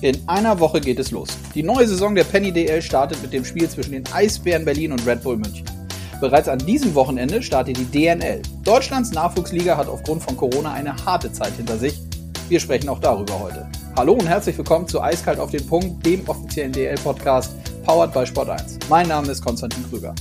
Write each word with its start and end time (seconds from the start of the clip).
In 0.00 0.16
einer 0.28 0.60
Woche 0.60 0.80
geht 0.80 1.00
es 1.00 1.10
los. 1.10 1.28
Die 1.56 1.64
neue 1.64 1.88
Saison 1.88 2.14
der 2.14 2.22
Penny 2.22 2.52
DL 2.52 2.80
startet 2.80 3.20
mit 3.20 3.32
dem 3.32 3.44
Spiel 3.44 3.68
zwischen 3.68 3.90
den 3.90 4.04
Eisbären 4.12 4.64
Berlin 4.64 4.92
und 4.92 5.04
Red 5.04 5.24
Bull 5.24 5.36
München. 5.36 5.64
Bereits 6.20 6.46
an 6.46 6.60
diesem 6.60 6.94
Wochenende 6.94 7.42
startet 7.42 7.78
die 7.78 7.84
DNL. 7.84 8.40
Deutschlands 8.62 9.10
Nachwuchsliga 9.10 9.76
hat 9.76 9.88
aufgrund 9.88 10.22
von 10.22 10.36
Corona 10.36 10.72
eine 10.72 10.94
harte 11.04 11.32
Zeit 11.32 11.54
hinter 11.54 11.76
sich. 11.78 12.00
Wir 12.48 12.60
sprechen 12.60 12.88
auch 12.88 13.00
darüber 13.00 13.40
heute. 13.40 13.66
Hallo 13.96 14.12
und 14.12 14.28
herzlich 14.28 14.56
willkommen 14.56 14.86
zu 14.86 15.02
Eiskalt 15.02 15.40
auf 15.40 15.50
den 15.50 15.66
Punkt, 15.66 16.06
dem 16.06 16.28
offiziellen 16.28 16.70
DL-Podcast, 16.70 17.54
powered 17.84 18.12
by 18.12 18.20
Sport1. 18.20 18.78
Mein 18.88 19.08
Name 19.08 19.32
ist 19.32 19.44
Konstantin 19.44 19.84
Krüger. 19.90 20.14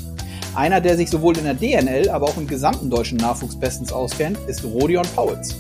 Einer, 0.56 0.82
der 0.82 0.98
sich 0.98 1.12
sowohl 1.12 1.38
in 1.38 1.44
der 1.44 1.54
DNL, 1.54 2.10
aber 2.10 2.26
auch 2.26 2.38
im 2.38 2.48
gesamten 2.48 2.90
deutschen 2.90 3.20
Nachwuchs 3.20 3.56
bestens 3.56 3.94
auskennt, 3.94 4.40
ist 4.48 4.64
Rodion 4.64 5.06
Pauls. 5.16 5.56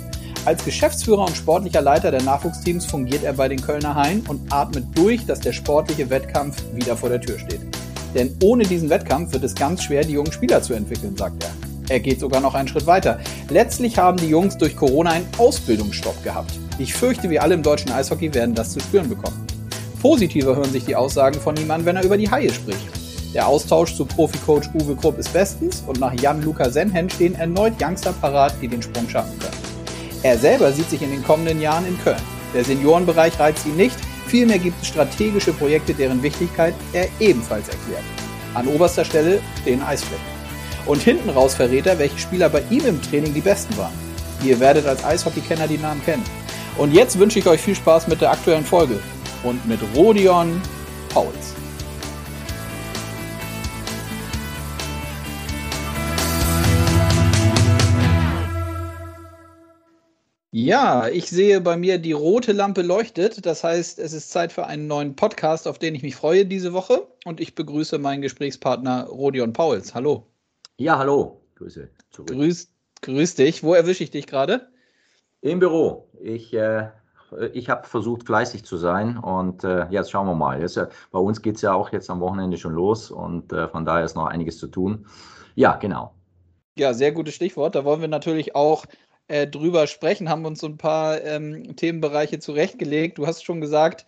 Als 0.47 0.63
Geschäftsführer 0.63 1.25
und 1.25 1.35
sportlicher 1.35 1.81
Leiter 1.81 2.09
der 2.09 2.23
Nachwuchsteams 2.23 2.85
fungiert 2.85 3.25
er 3.25 3.33
bei 3.33 3.49
den 3.49 3.61
Kölner 3.61 3.95
Hain 3.95 4.23
und 4.29 4.39
atmet 4.49 4.85
durch, 4.97 5.25
dass 5.25 5.41
der 5.41 5.51
sportliche 5.51 6.09
Wettkampf 6.09 6.63
wieder 6.73 6.95
vor 6.95 7.09
der 7.09 7.19
Tür 7.19 7.37
steht. 7.37 7.59
Denn 8.15 8.33
ohne 8.41 8.63
diesen 8.63 8.89
Wettkampf 8.89 9.33
wird 9.33 9.43
es 9.43 9.53
ganz 9.53 9.83
schwer, 9.83 10.05
die 10.05 10.13
jungen 10.13 10.31
Spieler 10.31 10.61
zu 10.61 10.73
entwickeln, 10.73 11.17
sagt 11.17 11.43
er. 11.43 11.49
Er 11.89 11.99
geht 11.99 12.21
sogar 12.21 12.39
noch 12.39 12.55
einen 12.55 12.69
Schritt 12.69 12.87
weiter. 12.87 13.19
Letztlich 13.49 13.97
haben 13.97 14.15
die 14.15 14.29
Jungs 14.29 14.57
durch 14.57 14.77
Corona 14.77 15.09
einen 15.09 15.27
Ausbildungsstopp 15.37 16.23
gehabt. 16.23 16.53
Ich 16.79 16.93
fürchte, 16.93 17.29
wir 17.29 17.43
alle 17.43 17.55
im 17.55 17.61
deutschen 17.61 17.91
Eishockey 17.91 18.33
werden 18.33 18.55
das 18.55 18.71
zu 18.71 18.79
spüren 18.79 19.09
bekommen. 19.09 19.45
Positiver 20.01 20.55
hören 20.55 20.71
sich 20.71 20.85
die 20.85 20.95
Aussagen 20.95 21.41
von 21.41 21.57
ihm 21.57 21.71
an, 21.71 21.83
wenn 21.83 21.97
er 21.97 22.05
über 22.05 22.17
die 22.17 22.31
Haie 22.31 22.53
spricht. 22.53 22.87
Der 23.33 23.49
Austausch 23.49 23.95
zu 23.95 24.05
Proficoach 24.05 24.73
Uwe 24.75 24.95
Krupp 24.95 25.19
ist 25.19 25.33
bestens 25.33 25.83
und 25.85 25.99
nach 25.99 26.13
Jan-Luca 26.13 26.69
Senhen 26.69 27.09
stehen 27.09 27.35
erneut 27.35 27.73
Youngster 27.81 28.13
parat, 28.13 28.53
die 28.61 28.69
den 28.69 28.81
Sprung 28.81 29.09
schaffen 29.09 29.37
können. 29.39 29.67
Er 30.23 30.37
selber 30.37 30.71
sieht 30.71 30.89
sich 30.89 31.01
in 31.01 31.11
den 31.11 31.23
kommenden 31.23 31.61
Jahren 31.61 31.87
in 31.87 31.97
Köln. 32.03 32.21
Der 32.53 32.63
Seniorenbereich 32.63 33.39
reizt 33.39 33.65
ihn 33.65 33.75
nicht, 33.75 33.97
vielmehr 34.25 34.59
gibt 34.59 34.81
es 34.81 34.87
strategische 34.87 35.53
Projekte, 35.53 35.93
deren 35.93 36.23
Wichtigkeit 36.23 36.73
er 36.93 37.07
ebenfalls 37.19 37.67
erklärt. 37.69 38.03
An 38.53 38.67
oberster 38.67 39.05
Stelle 39.05 39.39
stehen 39.61 39.83
Eisflächen. 39.83 40.25
Und 40.85 41.01
hinten 41.01 41.29
raus 41.29 41.53
verrät 41.53 41.85
er, 41.85 41.99
welche 41.99 42.17
Spieler 42.17 42.49
bei 42.49 42.63
ihm 42.69 42.85
im 42.85 43.01
Training 43.01 43.33
die 43.33 43.41
besten 43.41 43.77
waren. 43.77 43.93
Ihr 44.43 44.59
werdet 44.59 44.87
als 44.87 45.03
Eishockey-Kenner 45.03 45.67
die 45.67 45.77
Namen 45.77 46.03
kennen. 46.03 46.23
Und 46.77 46.93
jetzt 46.93 47.19
wünsche 47.19 47.39
ich 47.39 47.47
euch 47.47 47.59
viel 47.59 47.75
Spaß 47.75 48.07
mit 48.07 48.21
der 48.21 48.31
aktuellen 48.31 48.65
Folge 48.65 48.99
und 49.43 49.67
mit 49.67 49.79
Rodion 49.95 50.61
Pauls. 51.09 51.53
Ja, 60.67 61.07
ich 61.07 61.29
sehe 61.29 61.61
bei 61.61 61.77
mir, 61.77 61.97
die 61.97 62.11
rote 62.11 62.51
Lampe 62.51 62.81
leuchtet. 62.81 63.45
Das 63.45 63.63
heißt, 63.63 63.99
es 63.99 64.11
ist 64.11 64.31
Zeit 64.31 64.51
für 64.51 64.67
einen 64.67 64.85
neuen 64.85 65.15
Podcast, 65.15 65.65
auf 65.65 65.79
den 65.79 65.95
ich 65.95 66.03
mich 66.03 66.17
freue 66.17 66.45
diese 66.45 66.73
Woche. 66.73 67.07
Und 67.23 67.39
ich 67.39 67.55
begrüße 67.55 67.97
meinen 67.99 68.21
Gesprächspartner 68.21 69.05
Rodion 69.05 69.53
Pauls. 69.53 69.95
Hallo. 69.95 70.27
Ja, 70.75 70.97
hallo. 70.97 71.39
Grüße 71.55 71.87
zurück. 72.09 72.31
Grüß, 72.31 72.69
grüß 73.01 73.35
dich. 73.35 73.63
Wo 73.63 73.75
erwische 73.75 74.03
ich 74.03 74.11
dich 74.11 74.27
gerade? 74.27 74.67
Im 75.39 75.59
Büro. 75.59 76.09
Ich, 76.19 76.53
äh, 76.53 76.89
ich 77.53 77.69
habe 77.69 77.87
versucht, 77.87 78.25
fleißig 78.25 78.65
zu 78.65 78.75
sein. 78.75 79.17
Und 79.17 79.63
äh, 79.63 79.87
jetzt 79.89 80.11
schauen 80.11 80.27
wir 80.27 80.35
mal. 80.35 80.59
Jetzt, 80.59 80.75
äh, 80.75 80.87
bei 81.11 81.19
uns 81.19 81.41
geht 81.41 81.55
es 81.55 81.61
ja 81.61 81.71
auch 81.75 81.93
jetzt 81.93 82.09
am 82.09 82.19
Wochenende 82.19 82.57
schon 82.57 82.73
los. 82.73 83.09
Und 83.09 83.53
äh, 83.53 83.69
von 83.69 83.85
daher 83.85 84.03
ist 84.03 84.17
noch 84.17 84.25
einiges 84.25 84.57
zu 84.57 84.67
tun. 84.67 85.05
Ja, 85.55 85.77
genau. 85.77 86.13
Ja, 86.77 86.93
sehr 86.93 87.13
gutes 87.13 87.35
Stichwort. 87.35 87.75
Da 87.75 87.85
wollen 87.85 88.01
wir 88.01 88.09
natürlich 88.09 88.53
auch 88.53 88.85
äh, 89.27 89.47
drüber 89.47 89.87
sprechen, 89.87 90.29
haben 90.29 90.45
uns 90.45 90.59
so 90.59 90.67
ein 90.67 90.77
paar 90.77 91.21
ähm, 91.23 91.75
Themenbereiche 91.75 92.39
zurechtgelegt. 92.39 93.17
Du 93.17 93.27
hast 93.27 93.43
schon 93.43 93.61
gesagt, 93.61 94.05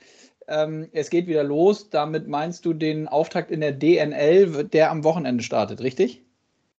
ähm, 0.47 0.87
es 0.93 1.09
geht 1.09 1.27
wieder 1.27 1.43
los. 1.43 1.89
Damit 1.89 2.27
meinst 2.27 2.65
du 2.65 2.73
den 2.73 3.07
Auftakt 3.07 3.51
in 3.51 3.61
der 3.61 3.73
DNL, 3.73 4.65
der 4.65 4.91
am 4.91 5.03
Wochenende 5.03 5.43
startet, 5.43 5.81
richtig? 5.81 6.23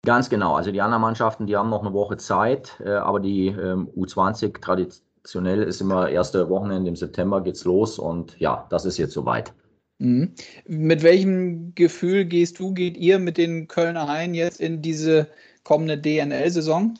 Ganz 0.04 0.30
genau. 0.30 0.54
Also 0.54 0.72
die 0.72 0.80
anderen 0.80 1.02
Mannschaften, 1.02 1.46
die 1.46 1.56
haben 1.56 1.68
noch 1.68 1.82
eine 1.82 1.92
Woche 1.92 2.16
Zeit, 2.16 2.80
äh, 2.84 2.90
aber 2.90 3.20
die 3.20 3.48
ähm, 3.48 3.88
U20 3.94 4.60
traditionell 4.60 5.62
ist 5.62 5.80
immer 5.80 6.08
erste 6.08 6.48
Wochenende 6.48 6.88
im 6.88 6.96
September 6.96 7.42
geht's 7.42 7.64
los 7.64 7.98
und 7.98 8.38
ja, 8.38 8.66
das 8.70 8.86
ist 8.86 8.96
jetzt 8.96 9.12
soweit. 9.12 9.52
Mhm. 9.98 10.32
Mit 10.66 11.02
welchem 11.02 11.74
Gefühl 11.74 12.24
gehst 12.24 12.58
du, 12.58 12.72
geht 12.72 12.96
ihr 12.96 13.18
mit 13.18 13.36
den 13.36 13.68
Kölner 13.68 14.08
Haien 14.08 14.32
jetzt 14.32 14.58
in 14.58 14.80
diese 14.80 15.28
kommende 15.62 15.98
DNL-Saison? 15.98 16.94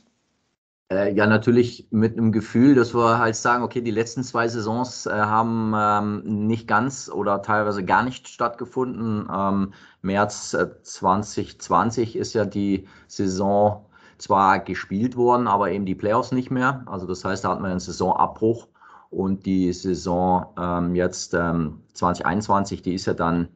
Äh, 0.92 1.14
ja, 1.14 1.26
natürlich 1.26 1.86
mit 1.90 2.18
einem 2.18 2.32
Gefühl, 2.32 2.74
dass 2.74 2.94
wir 2.94 3.18
halt 3.18 3.36
sagen, 3.36 3.62
okay, 3.62 3.80
die 3.80 3.92
letzten 3.92 4.24
zwei 4.24 4.48
Saisons 4.48 5.06
äh, 5.06 5.10
haben 5.12 5.72
ähm, 5.76 6.46
nicht 6.48 6.66
ganz 6.66 7.08
oder 7.08 7.42
teilweise 7.42 7.84
gar 7.84 8.02
nicht 8.02 8.26
stattgefunden. 8.28 9.28
Ähm, 9.32 9.72
März 10.02 10.52
äh, 10.54 10.68
2020 10.82 12.16
ist 12.16 12.32
ja 12.34 12.44
die 12.44 12.88
Saison 13.06 13.86
zwar 14.18 14.58
gespielt 14.58 15.16
worden, 15.16 15.46
aber 15.46 15.70
eben 15.70 15.86
die 15.86 15.94
Playoffs 15.94 16.32
nicht 16.32 16.50
mehr. 16.50 16.82
Also 16.86 17.06
das 17.06 17.24
heißt, 17.24 17.44
da 17.44 17.50
hatten 17.50 17.62
wir 17.62 17.70
einen 17.70 17.80
Saisonabbruch 17.80 18.66
und 19.10 19.46
die 19.46 19.72
Saison 19.72 20.46
ähm, 20.58 20.94
jetzt 20.96 21.30
2021, 21.30 22.78
ähm, 22.80 22.82
die 22.82 22.94
ist 22.94 23.06
ja 23.06 23.14
dann 23.14 23.48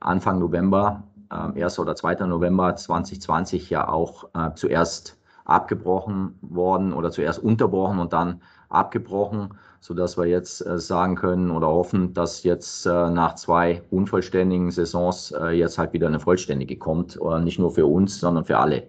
Anfang 0.00 0.38
November, 0.38 1.02
1. 1.30 1.78
Ähm, 1.78 1.82
oder 1.82 1.96
2. 1.96 2.26
November 2.26 2.76
2020 2.76 3.70
ja 3.70 3.88
auch 3.88 4.28
äh, 4.34 4.54
zuerst 4.54 5.18
abgebrochen 5.46 6.38
worden 6.42 6.92
oder 6.92 7.10
zuerst 7.10 7.38
unterbrochen 7.38 7.98
und 7.98 8.12
dann 8.12 8.42
abgebrochen, 8.68 9.54
sodass 9.80 10.18
wir 10.18 10.26
jetzt 10.26 10.66
äh, 10.66 10.78
sagen 10.78 11.14
können 11.14 11.50
oder 11.50 11.68
hoffen, 11.68 12.12
dass 12.12 12.42
jetzt 12.42 12.84
äh, 12.86 13.10
nach 13.10 13.36
zwei 13.36 13.82
unvollständigen 13.90 14.70
Saisons 14.70 15.32
äh, 15.32 15.50
jetzt 15.50 15.78
halt 15.78 15.92
wieder 15.92 16.08
eine 16.08 16.20
vollständige 16.20 16.76
kommt, 16.76 17.18
nicht 17.42 17.58
nur 17.58 17.70
für 17.70 17.86
uns, 17.86 18.18
sondern 18.18 18.44
für 18.44 18.58
alle. 18.58 18.86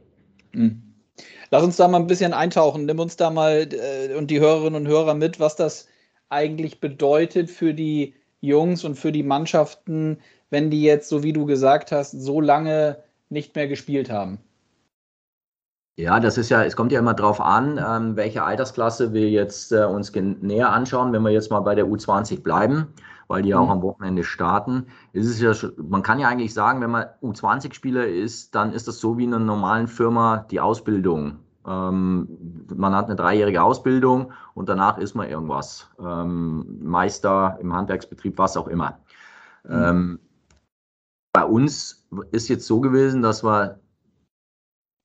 Mhm. 0.54 0.82
Lass 1.52 1.64
uns 1.64 1.78
da 1.78 1.88
mal 1.88 2.00
ein 2.00 2.08
bisschen 2.08 2.34
eintauchen. 2.34 2.86
Nimm 2.86 3.00
uns 3.00 3.16
da 3.16 3.30
mal 3.30 3.70
und 4.18 4.30
die 4.30 4.40
Hörerinnen 4.40 4.82
und 4.82 4.88
Hörer 4.88 5.14
mit, 5.14 5.40
was 5.40 5.56
das 5.56 5.88
eigentlich 6.30 6.82
bedeutet 6.82 7.50
für 7.50 7.74
die 7.74 8.16
Jungs 8.42 8.84
und 8.84 8.96
für 8.96 9.12
die 9.12 9.24
Mannschaften, 9.24 10.20
wenn 10.50 10.70
die 10.70 10.84
jetzt, 10.84 11.10
so 11.10 11.24
wie 11.24 11.34
du 11.34 11.46
gesagt 11.46 11.92
hast, 11.92 12.12
so 12.12 12.42
lange 12.42 12.98
nicht 13.30 13.56
mehr 13.56 13.68
gespielt 13.68 14.10
haben. 14.12 14.40
Ja, 16.00 16.20
das 16.20 16.38
ist 16.38 16.50
ja, 16.50 16.64
es 16.64 16.76
kommt 16.76 16.92
ja 16.92 17.00
immer 17.00 17.16
drauf 17.16 17.42
an, 17.42 17.84
ähm, 17.84 18.16
welche 18.16 18.44
Altersklasse 18.44 19.14
wir 19.14 19.32
jetzt 19.32 19.72
äh, 19.72 19.84
uns 19.84 20.14
näher 20.14 20.72
anschauen. 20.72 21.12
Wenn 21.12 21.24
wir 21.24 21.32
jetzt 21.32 21.50
mal 21.50 21.62
bei 21.62 21.74
der 21.74 21.88
U20 21.88 22.44
bleiben, 22.44 22.94
weil 23.28 23.42
die 23.42 23.50
ja 23.50 23.60
mhm. 23.60 23.64
auch 23.64 23.72
am 23.72 23.82
Wochenende 23.82 24.24
starten, 24.24 24.86
ist 25.14 25.26
es 25.26 25.42
ja, 25.42 25.70
man 25.78 26.04
kann 26.04 26.20
ja 26.20 26.28
eigentlich 26.28 26.54
sagen, 26.54 26.82
wenn 26.82 26.92
man 26.92 27.08
U20-Spieler 27.24 28.06
ist, 28.06 28.54
dann 28.54 28.74
ist 28.74 28.88
das 28.88 29.00
so 29.00 29.18
wie 29.18 29.24
in 29.24 29.34
einer 29.34 29.44
normalen 29.44 29.88
Firma 29.88 30.46
die 30.52 30.60
Ausbildung. 30.60 31.40
Ähm, 31.66 32.28
man 32.76 32.94
hat 32.94 33.08
eine 33.08 33.16
dreijährige 33.16 33.64
Ausbildung 33.64 34.32
und 34.54 34.70
danach 34.70 35.00
ist 35.00 35.16
man 35.16 35.28
irgendwas. 35.28 35.90
Ähm, 36.00 36.78
Meister 36.80 37.58
im 37.60 37.74
Handwerksbetrieb, 37.74 38.38
was 38.38 38.56
auch 38.56 38.68
immer. 38.68 39.00
Mhm. 39.64 39.84
Ähm, 39.84 40.20
bei 41.34 41.44
uns 41.44 42.08
ist 42.32 42.50
jetzt 42.50 42.68
so 42.68 42.82
gewesen, 42.82 43.24
dass 43.24 43.44
wir 43.44 43.80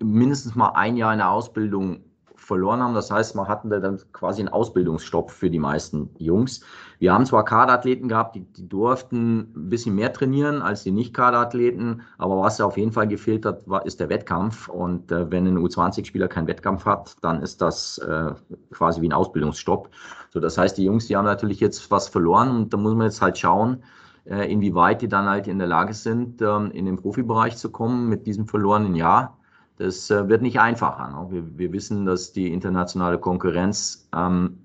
mindestens 0.03 0.55
mal 0.55 0.71
ein 0.71 0.97
Jahr 0.97 1.13
in 1.13 1.19
der 1.19 1.31
Ausbildung 1.31 2.05
verloren 2.43 2.81
haben. 2.81 2.95
Das 2.95 3.11
heißt, 3.11 3.35
man 3.35 3.49
hatten 3.49 3.71
dann 3.71 4.01
quasi 4.13 4.43
einen 4.43 4.49
Ausbildungsstopp 4.49 5.31
für 5.31 5.49
die 5.49 5.59
meisten 5.59 6.11
Jungs. 6.19 6.63
Wir 6.99 7.13
haben 7.13 7.25
zwar 7.25 7.45
Kaderathleten 7.45 8.09
gehabt, 8.09 8.37
die, 8.37 8.41
die 8.41 8.69
durften 8.69 9.53
ein 9.57 9.69
bisschen 9.71 9.95
mehr 9.95 10.13
trainieren 10.13 10.61
als 10.61 10.83
die 10.83 10.91
Nicht-Kaderathleten, 10.91 12.03
aber 12.19 12.41
was 12.41 12.61
auf 12.61 12.77
jeden 12.77 12.93
Fall 12.93 13.09
gefehlt 13.09 13.47
hat, 13.47 13.67
war, 13.69 13.87
ist 13.87 14.01
der 14.01 14.09
Wettkampf. 14.09 14.69
Und 14.69 15.11
äh, 15.11 15.31
wenn 15.31 15.47
ein 15.47 15.59
U20-Spieler 15.59 16.29
keinen 16.29 16.47
Wettkampf 16.47 16.85
hat, 16.85 17.17
dann 17.23 17.43
ist 17.43 17.63
das 17.63 17.99
äh, 17.99 18.33
quasi 18.73 19.01
wie 19.01 19.09
ein 19.09 19.13
Ausbildungsstopp. 19.13 19.91
So, 20.31 20.41
das 20.41 20.59
heißt, 20.59 20.77
die 20.79 20.85
Jungs, 20.85 21.07
die 21.07 21.17
haben 21.17 21.25
natürlich 21.25 21.61
jetzt 21.61 21.91
was 21.91 22.09
verloren 22.09 22.51
und 22.51 22.73
da 22.73 22.77
muss 22.77 22.95
man 22.95 23.07
jetzt 23.07 23.23
halt 23.23 23.39
schauen, 23.39 23.83
äh, 24.25 24.51
inwieweit 24.53 25.03
die 25.03 25.09
dann 25.09 25.27
halt 25.27 25.49
in 25.49 25.59
der 25.59 25.69
Lage 25.69 25.95
sind, 25.95 26.41
ähm, 26.43 26.71
in 26.71 26.87
den 26.87 26.97
Profibereich 26.97 27.57
zu 27.57 27.71
kommen 27.71 28.09
mit 28.09 28.27
diesem 28.27 28.47
verlorenen 28.47 28.95
Jahr. 28.95 29.39
Das 29.83 30.11
äh, 30.11 30.29
wird 30.29 30.43
nicht 30.43 30.61
einfacher. 30.61 31.09
Ne? 31.09 31.27
Wir, 31.31 31.59
wir, 31.59 31.73
wissen, 31.73 32.07
dass 32.07 32.33
die 32.33 32.53
internationale 32.53 33.19
Konkurrenz 33.19 34.09
ähm, 34.15 34.59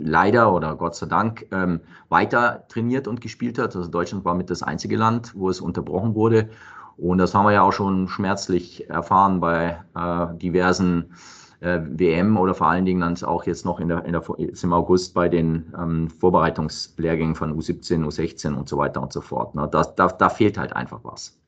leider 0.00 0.52
oder 0.52 0.76
Gott 0.76 0.94
sei 0.94 1.06
Dank 1.06 1.46
ähm, 1.50 1.80
weiter 2.08 2.64
trainiert 2.68 3.08
und 3.08 3.20
gespielt 3.20 3.58
hat. 3.58 3.74
Also 3.74 3.90
Deutschland 3.90 4.24
war 4.24 4.36
mit 4.36 4.50
das 4.50 4.62
einzige 4.62 4.96
Land, 4.96 5.34
wo 5.34 5.48
es 5.50 5.60
unterbrochen 5.60 6.14
wurde. 6.14 6.50
Und 6.96 7.18
das 7.18 7.34
haben 7.34 7.46
wir 7.46 7.52
ja 7.52 7.62
auch 7.62 7.72
schon 7.72 8.06
schmerzlich 8.06 8.88
erfahren 8.88 9.40
bei 9.40 9.82
äh, 9.96 10.38
diversen 10.38 11.14
äh, 11.58 11.80
WM 11.82 12.36
oder 12.36 12.54
vor 12.54 12.68
allen 12.68 12.84
Dingen 12.84 13.00
dann 13.00 13.20
auch 13.24 13.46
jetzt 13.46 13.64
noch 13.64 13.80
in 13.80 13.88
der, 13.88 14.04
in 14.04 14.12
der, 14.12 14.22
jetzt 14.38 14.62
im 14.62 14.72
August 14.72 15.14
bei 15.14 15.28
den 15.28 15.74
ähm, 15.76 16.08
Vorbereitungslehrgängen 16.10 17.34
von 17.34 17.58
U17, 17.58 18.04
U16 18.04 18.54
und 18.54 18.68
so 18.68 18.78
weiter 18.78 19.02
und 19.02 19.12
so 19.12 19.20
fort. 19.20 19.56
Ne? 19.56 19.68
Da, 19.68 19.82
da, 19.82 20.06
da 20.06 20.28
fehlt 20.28 20.58
halt 20.58 20.74
einfach 20.74 21.00
was. 21.02 21.43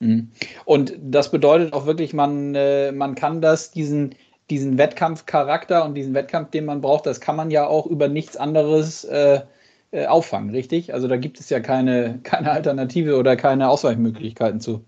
Mhm. 0.00 0.30
Und 0.64 0.94
das 1.00 1.30
bedeutet 1.30 1.72
auch 1.72 1.86
wirklich, 1.86 2.12
man, 2.12 2.54
äh, 2.54 2.92
man 2.92 3.14
kann 3.14 3.40
das, 3.40 3.70
diesen, 3.70 4.14
diesen 4.50 4.78
Wettkampfcharakter 4.78 5.84
und 5.84 5.94
diesen 5.94 6.14
Wettkampf, 6.14 6.50
den 6.50 6.66
man 6.66 6.80
braucht, 6.80 7.06
das 7.06 7.20
kann 7.20 7.36
man 7.36 7.50
ja 7.50 7.66
auch 7.66 7.86
über 7.86 8.08
nichts 8.08 8.36
anderes 8.36 9.04
äh, 9.04 9.40
äh, 9.92 10.06
auffangen, 10.06 10.50
richtig? 10.50 10.92
Also 10.92 11.08
da 11.08 11.16
gibt 11.16 11.40
es 11.40 11.48
ja 11.48 11.60
keine, 11.60 12.20
keine 12.22 12.50
Alternative 12.50 13.16
oder 13.16 13.36
keine 13.36 13.68
Ausweichmöglichkeiten 13.68 14.60
zu. 14.60 14.84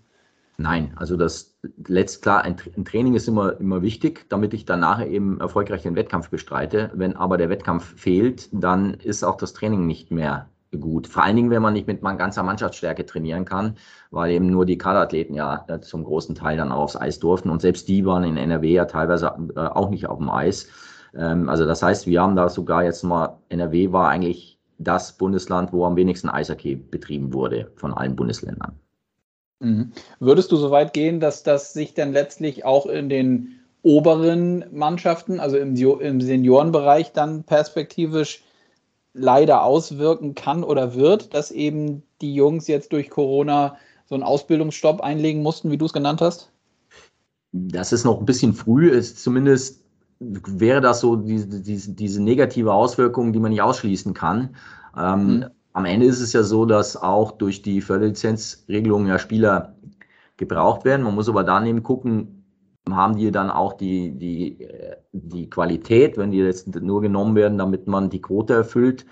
Nein, 0.57 0.91
also 0.97 1.15
das 1.15 1.57
letzt 1.87 2.21
klar, 2.21 2.43
ein, 2.43 2.57
Training 2.57 3.15
ist 3.15 3.29
immer, 3.29 3.57
immer 3.61 3.81
wichtig, 3.81 4.25
damit 4.27 4.53
ich 4.53 4.65
dann 4.65 4.81
nachher 4.81 5.07
eben 5.07 5.39
erfolgreich 5.39 5.83
den 5.83 5.95
Wettkampf 5.95 6.29
bestreite. 6.29 6.91
Wenn 6.93 7.15
aber 7.15 7.37
der 7.37 7.49
Wettkampf 7.49 7.95
fehlt, 7.95 8.49
dann 8.51 8.93
ist 8.95 9.23
auch 9.23 9.37
das 9.37 9.53
Training 9.53 9.87
nicht 9.87 10.11
mehr 10.11 10.49
gut. 10.77 11.07
Vor 11.07 11.23
allen 11.23 11.35
Dingen, 11.35 11.49
wenn 11.49 11.61
man 11.61 11.73
nicht 11.73 11.87
mit 11.87 12.01
ganzer 12.01 12.43
Mannschaftsstärke 12.43 13.05
trainieren 13.05 13.45
kann, 13.45 13.75
weil 14.11 14.31
eben 14.31 14.47
nur 14.47 14.65
die 14.65 14.77
Kaderathleten 14.77 15.35
ja 15.35 15.65
äh, 15.67 15.79
zum 15.79 16.03
großen 16.03 16.35
Teil 16.35 16.57
dann 16.57 16.71
auch 16.71 16.83
aufs 16.83 16.95
Eis 16.95 17.19
durften 17.19 17.49
und 17.49 17.61
selbst 17.61 17.87
die 17.87 18.05
waren 18.05 18.23
in 18.23 18.37
NRW 18.37 18.71
ja 18.73 18.85
teilweise 18.85 19.33
äh, 19.55 19.59
auch 19.59 19.89
nicht 19.89 20.07
auf 20.07 20.19
dem 20.19 20.29
Eis. 20.29 20.67
Ähm, 21.15 21.49
also 21.49 21.65
das 21.65 21.81
heißt, 21.81 22.05
wir 22.07 22.21
haben 22.21 22.35
da 22.35 22.49
sogar 22.49 22.83
jetzt 22.83 23.03
mal, 23.03 23.37
NRW 23.49 23.91
war 23.91 24.09
eigentlich 24.09 24.59
das 24.77 25.17
Bundesland, 25.17 25.73
wo 25.73 25.85
am 25.85 25.95
wenigsten 25.95 26.29
Eishockey 26.29 26.75
betrieben 26.75 27.33
wurde 27.33 27.71
von 27.75 27.93
allen 27.93 28.15
Bundesländern. 28.15 28.79
Mhm. 29.59 29.91
Würdest 30.19 30.51
du 30.51 30.55
so 30.55 30.71
weit 30.71 30.93
gehen, 30.93 31.19
dass 31.19 31.43
das 31.43 31.73
sich 31.73 31.93
dann 31.93 32.13
letztlich 32.13 32.63
auch 32.63 32.85
in 32.85 33.09
den 33.09 33.59
oberen 33.81 34.65
Mannschaften, 34.71 35.39
also 35.39 35.57
im, 35.57 35.75
im 35.75 36.21
Seniorenbereich, 36.21 37.11
dann 37.11 37.43
perspektivisch 37.43 38.43
leider 39.19 39.63
auswirken 39.63 40.35
kann 40.35 40.63
oder 40.63 40.95
wird, 40.95 41.33
dass 41.33 41.51
eben 41.51 42.03
die 42.21 42.33
Jungs 42.33 42.67
jetzt 42.67 42.93
durch 42.93 43.09
Corona 43.09 43.77
so 44.05 44.15
einen 44.15 44.23
Ausbildungsstopp 44.23 45.01
einlegen 45.01 45.43
mussten, 45.43 45.71
wie 45.71 45.77
du 45.77 45.85
es 45.85 45.93
genannt 45.93 46.21
hast? 46.21 46.51
Das 47.51 47.91
ist 47.91 48.03
noch 48.03 48.19
ein 48.19 48.25
bisschen 48.25 48.53
früh, 48.53 48.89
ist 48.89 49.21
zumindest 49.21 49.83
wäre 50.19 50.81
das 50.81 50.99
so 50.99 51.15
diese, 51.15 51.61
diese, 51.61 51.93
diese 51.93 52.21
negative 52.21 52.73
Auswirkung, 52.73 53.31
die 53.31 53.39
man 53.39 53.51
nicht 53.51 53.61
ausschließen 53.61 54.13
kann. 54.13 54.55
Ähm, 54.97 55.37
mhm 55.37 55.45
am 55.73 55.85
Ende 55.85 56.05
ist 56.05 56.19
es 56.19 56.33
ja 56.33 56.43
so, 56.43 56.65
dass 56.65 56.97
auch 56.97 57.31
durch 57.31 57.61
die 57.61 57.81
Förderlizenzregelung 57.81 59.07
ja 59.07 59.19
Spieler 59.19 59.75
gebraucht 60.37 60.85
werden. 60.85 61.03
Man 61.03 61.15
muss 61.15 61.29
aber 61.29 61.43
daneben 61.43 61.83
gucken, 61.83 62.38
haben 62.95 63.17
die 63.17 63.31
dann 63.31 63.49
auch 63.49 63.73
die, 63.73 64.11
die, 64.11 64.67
die 65.11 65.49
Qualität, 65.49 66.17
wenn 66.17 66.31
die 66.31 66.39
jetzt 66.39 66.67
nur 66.67 67.01
genommen 67.01 67.35
werden, 67.35 67.57
damit 67.57 67.87
man 67.87 68.09
die 68.09 68.21
Quote 68.21 68.53
erfüllt, 68.53 69.05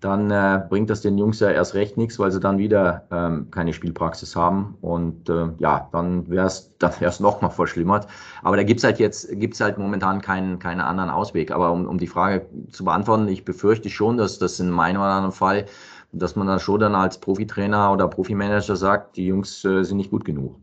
dann 0.00 0.32
äh, 0.32 0.60
bringt 0.68 0.90
das 0.90 1.00
den 1.00 1.16
Jungs 1.16 1.38
ja 1.38 1.50
erst 1.50 1.74
recht 1.74 1.96
nichts, 1.96 2.18
weil 2.18 2.32
sie 2.32 2.40
dann 2.40 2.58
wieder 2.58 3.06
ähm, 3.12 3.50
keine 3.52 3.72
Spielpraxis 3.72 4.34
haben. 4.34 4.76
Und 4.80 5.28
äh, 5.28 5.48
ja, 5.58 5.88
dann 5.92 6.28
wäre 6.28 6.46
es 6.46 6.76
dann 6.78 6.92
wär's 6.98 7.20
noch 7.20 7.52
verschlimmert. 7.52 8.08
Aber 8.42 8.56
da 8.56 8.64
gibt's 8.64 8.82
halt 8.82 8.98
jetzt 8.98 9.28
gibt's 9.38 9.60
halt 9.60 9.78
momentan 9.78 10.20
keinen, 10.20 10.58
keinen 10.58 10.80
anderen 10.80 11.10
Ausweg. 11.10 11.52
Aber 11.52 11.70
um, 11.70 11.86
um 11.86 11.98
die 11.98 12.08
Frage 12.08 12.46
zu 12.70 12.84
beantworten, 12.84 13.28
ich 13.28 13.44
befürchte 13.44 13.90
schon, 13.90 14.16
dass 14.16 14.40
das 14.40 14.58
in 14.58 14.70
meinem 14.70 15.00
oder 15.00 15.10
anderen 15.10 15.32
Fall 15.32 15.66
dass 16.12 16.36
man 16.36 16.46
dann 16.46 16.60
schon 16.60 16.80
dann 16.80 16.94
als 16.94 17.18
Profitrainer 17.18 17.92
oder 17.92 18.06
Profimanager 18.06 18.76
sagt, 18.76 19.16
die 19.16 19.26
Jungs 19.26 19.64
äh, 19.64 19.82
sind 19.82 19.96
nicht 19.96 20.10
gut 20.10 20.24
genug. 20.24 20.60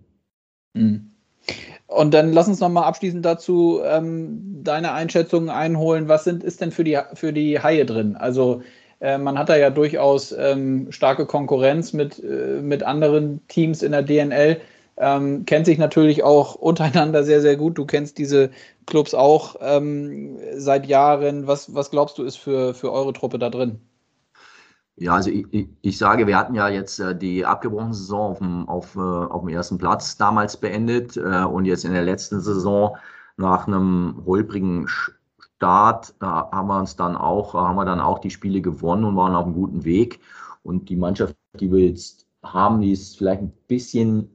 Mhm. 0.76 1.09
Und 1.88 2.14
dann 2.14 2.34
lass 2.34 2.48
uns 2.48 2.60
nochmal 2.60 2.84
abschließend 2.84 3.26
dazu 3.26 3.82
ähm, 3.84 4.62
deine 4.64 4.94
Einschätzungen 4.94 5.50
einholen. 5.50 6.08
Was 6.08 6.24
sind, 6.24 6.44
ist 6.44 6.62
denn 6.62 6.72
für 6.72 6.84
die, 6.84 7.00
für 7.16 7.34
die 7.34 7.60
Haie 7.62 7.86
drin? 7.86 8.16
Also 8.16 8.62
äh, 9.02 9.18
man 9.18 9.40
hat 9.40 9.50
da 9.50 9.58
ja 9.58 9.70
durchaus 9.70 10.32
ähm, 10.32 10.92
starke 10.92 11.26
Konkurrenz 11.26 11.94
mit, 11.94 12.24
äh, 12.24 12.62
mit 12.62 12.84
anderen 12.84 13.42
Teams 13.48 13.82
in 13.82 13.92
der 13.92 14.04
DNL. 14.04 14.62
Ähm, 14.98 15.46
kennt 15.46 15.66
sich 15.66 15.78
natürlich 15.78 16.24
auch 16.24 16.56
untereinander 16.56 17.24
sehr, 17.24 17.42
sehr 17.42 17.56
gut. 17.56 17.78
Du 17.78 17.86
kennst 17.86 18.18
diese 18.18 18.52
Clubs 18.86 19.14
auch 19.14 19.56
ähm, 19.62 20.38
seit 20.56 20.86
Jahren. 20.86 21.48
Was, 21.48 21.74
was 21.74 21.90
glaubst 21.90 22.18
du, 22.18 22.24
ist 22.24 22.38
für, 22.38 22.74
für 22.74 22.92
eure 22.92 23.14
Truppe 23.14 23.40
da 23.40 23.50
drin? 23.50 23.80
Ja, 25.00 25.14
also 25.14 25.30
ich, 25.30 25.46
ich, 25.52 25.70
ich, 25.82 25.98
sage, 25.98 26.28
wir 26.28 26.38
hatten 26.38 26.56
ja 26.56 26.68
jetzt 26.68 27.00
äh, 27.00 27.18
die 27.18 27.46
abgebrochene 27.46 27.94
Saison 27.94 28.32
auf 28.32 28.40
dem, 28.40 28.68
auf, 28.68 28.96
äh, 28.96 29.00
auf 29.00 29.42
dem 29.42 29.50
ersten 29.50 29.78
Platz 29.78 30.18
damals 30.18 30.58
beendet 30.58 31.16
äh, 31.16 31.46
und 31.46 31.64
jetzt 31.64 31.86
in 31.86 31.94
der 31.94 32.04
letzten 32.04 32.42
Saison 32.42 32.98
nach 33.38 33.66
einem 33.66 34.22
holprigen 34.26 34.88
Start 34.90 36.14
äh, 36.22 36.26
haben 36.26 36.68
wir 36.68 36.80
uns 36.80 36.98
dann 36.98 37.16
auch, 37.16 37.54
haben 37.54 37.78
wir 37.78 37.86
dann 37.86 38.02
auch 38.02 38.20
die 38.20 38.30
Spiele 38.30 38.62
gewonnen 38.62 39.06
und 39.06 39.16
waren 39.16 39.36
auf 39.36 39.46
einem 39.46 39.54
guten 39.54 39.86
Weg. 39.86 40.20
Und 40.64 40.90
die 40.90 40.98
Mannschaft, 40.98 41.36
die 41.60 41.72
wir 41.72 41.88
jetzt 41.88 42.28
haben, 42.44 42.82
die 42.82 42.92
ist 42.92 43.18
vielleicht 43.18 43.42
ein 43.42 43.54
bisschen, 43.70 44.30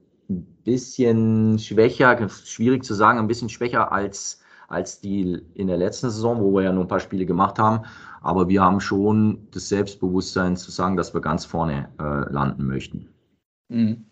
bisschen 0.64 1.58
schwächer, 1.58 2.28
schwierig 2.30 2.84
zu 2.84 2.94
sagen, 2.94 3.18
ein 3.18 3.28
bisschen 3.28 3.50
schwächer 3.50 3.92
als, 3.92 4.42
als 4.74 5.00
die 5.00 5.40
in 5.54 5.68
der 5.68 5.76
letzten 5.76 6.10
Saison, 6.10 6.40
wo 6.42 6.52
wir 6.52 6.62
ja 6.62 6.72
nur 6.72 6.84
ein 6.84 6.88
paar 6.88 7.00
Spiele 7.00 7.24
gemacht 7.24 7.58
haben. 7.58 7.84
Aber 8.20 8.48
wir 8.48 8.62
haben 8.62 8.80
schon 8.80 9.46
das 9.52 9.68
Selbstbewusstsein 9.68 10.56
zu 10.56 10.70
sagen, 10.70 10.96
dass 10.96 11.14
wir 11.14 11.20
ganz 11.20 11.44
vorne 11.44 11.88
äh, 11.98 12.32
landen 12.32 12.66
möchten. 12.66 13.08
Mhm. 13.68 14.04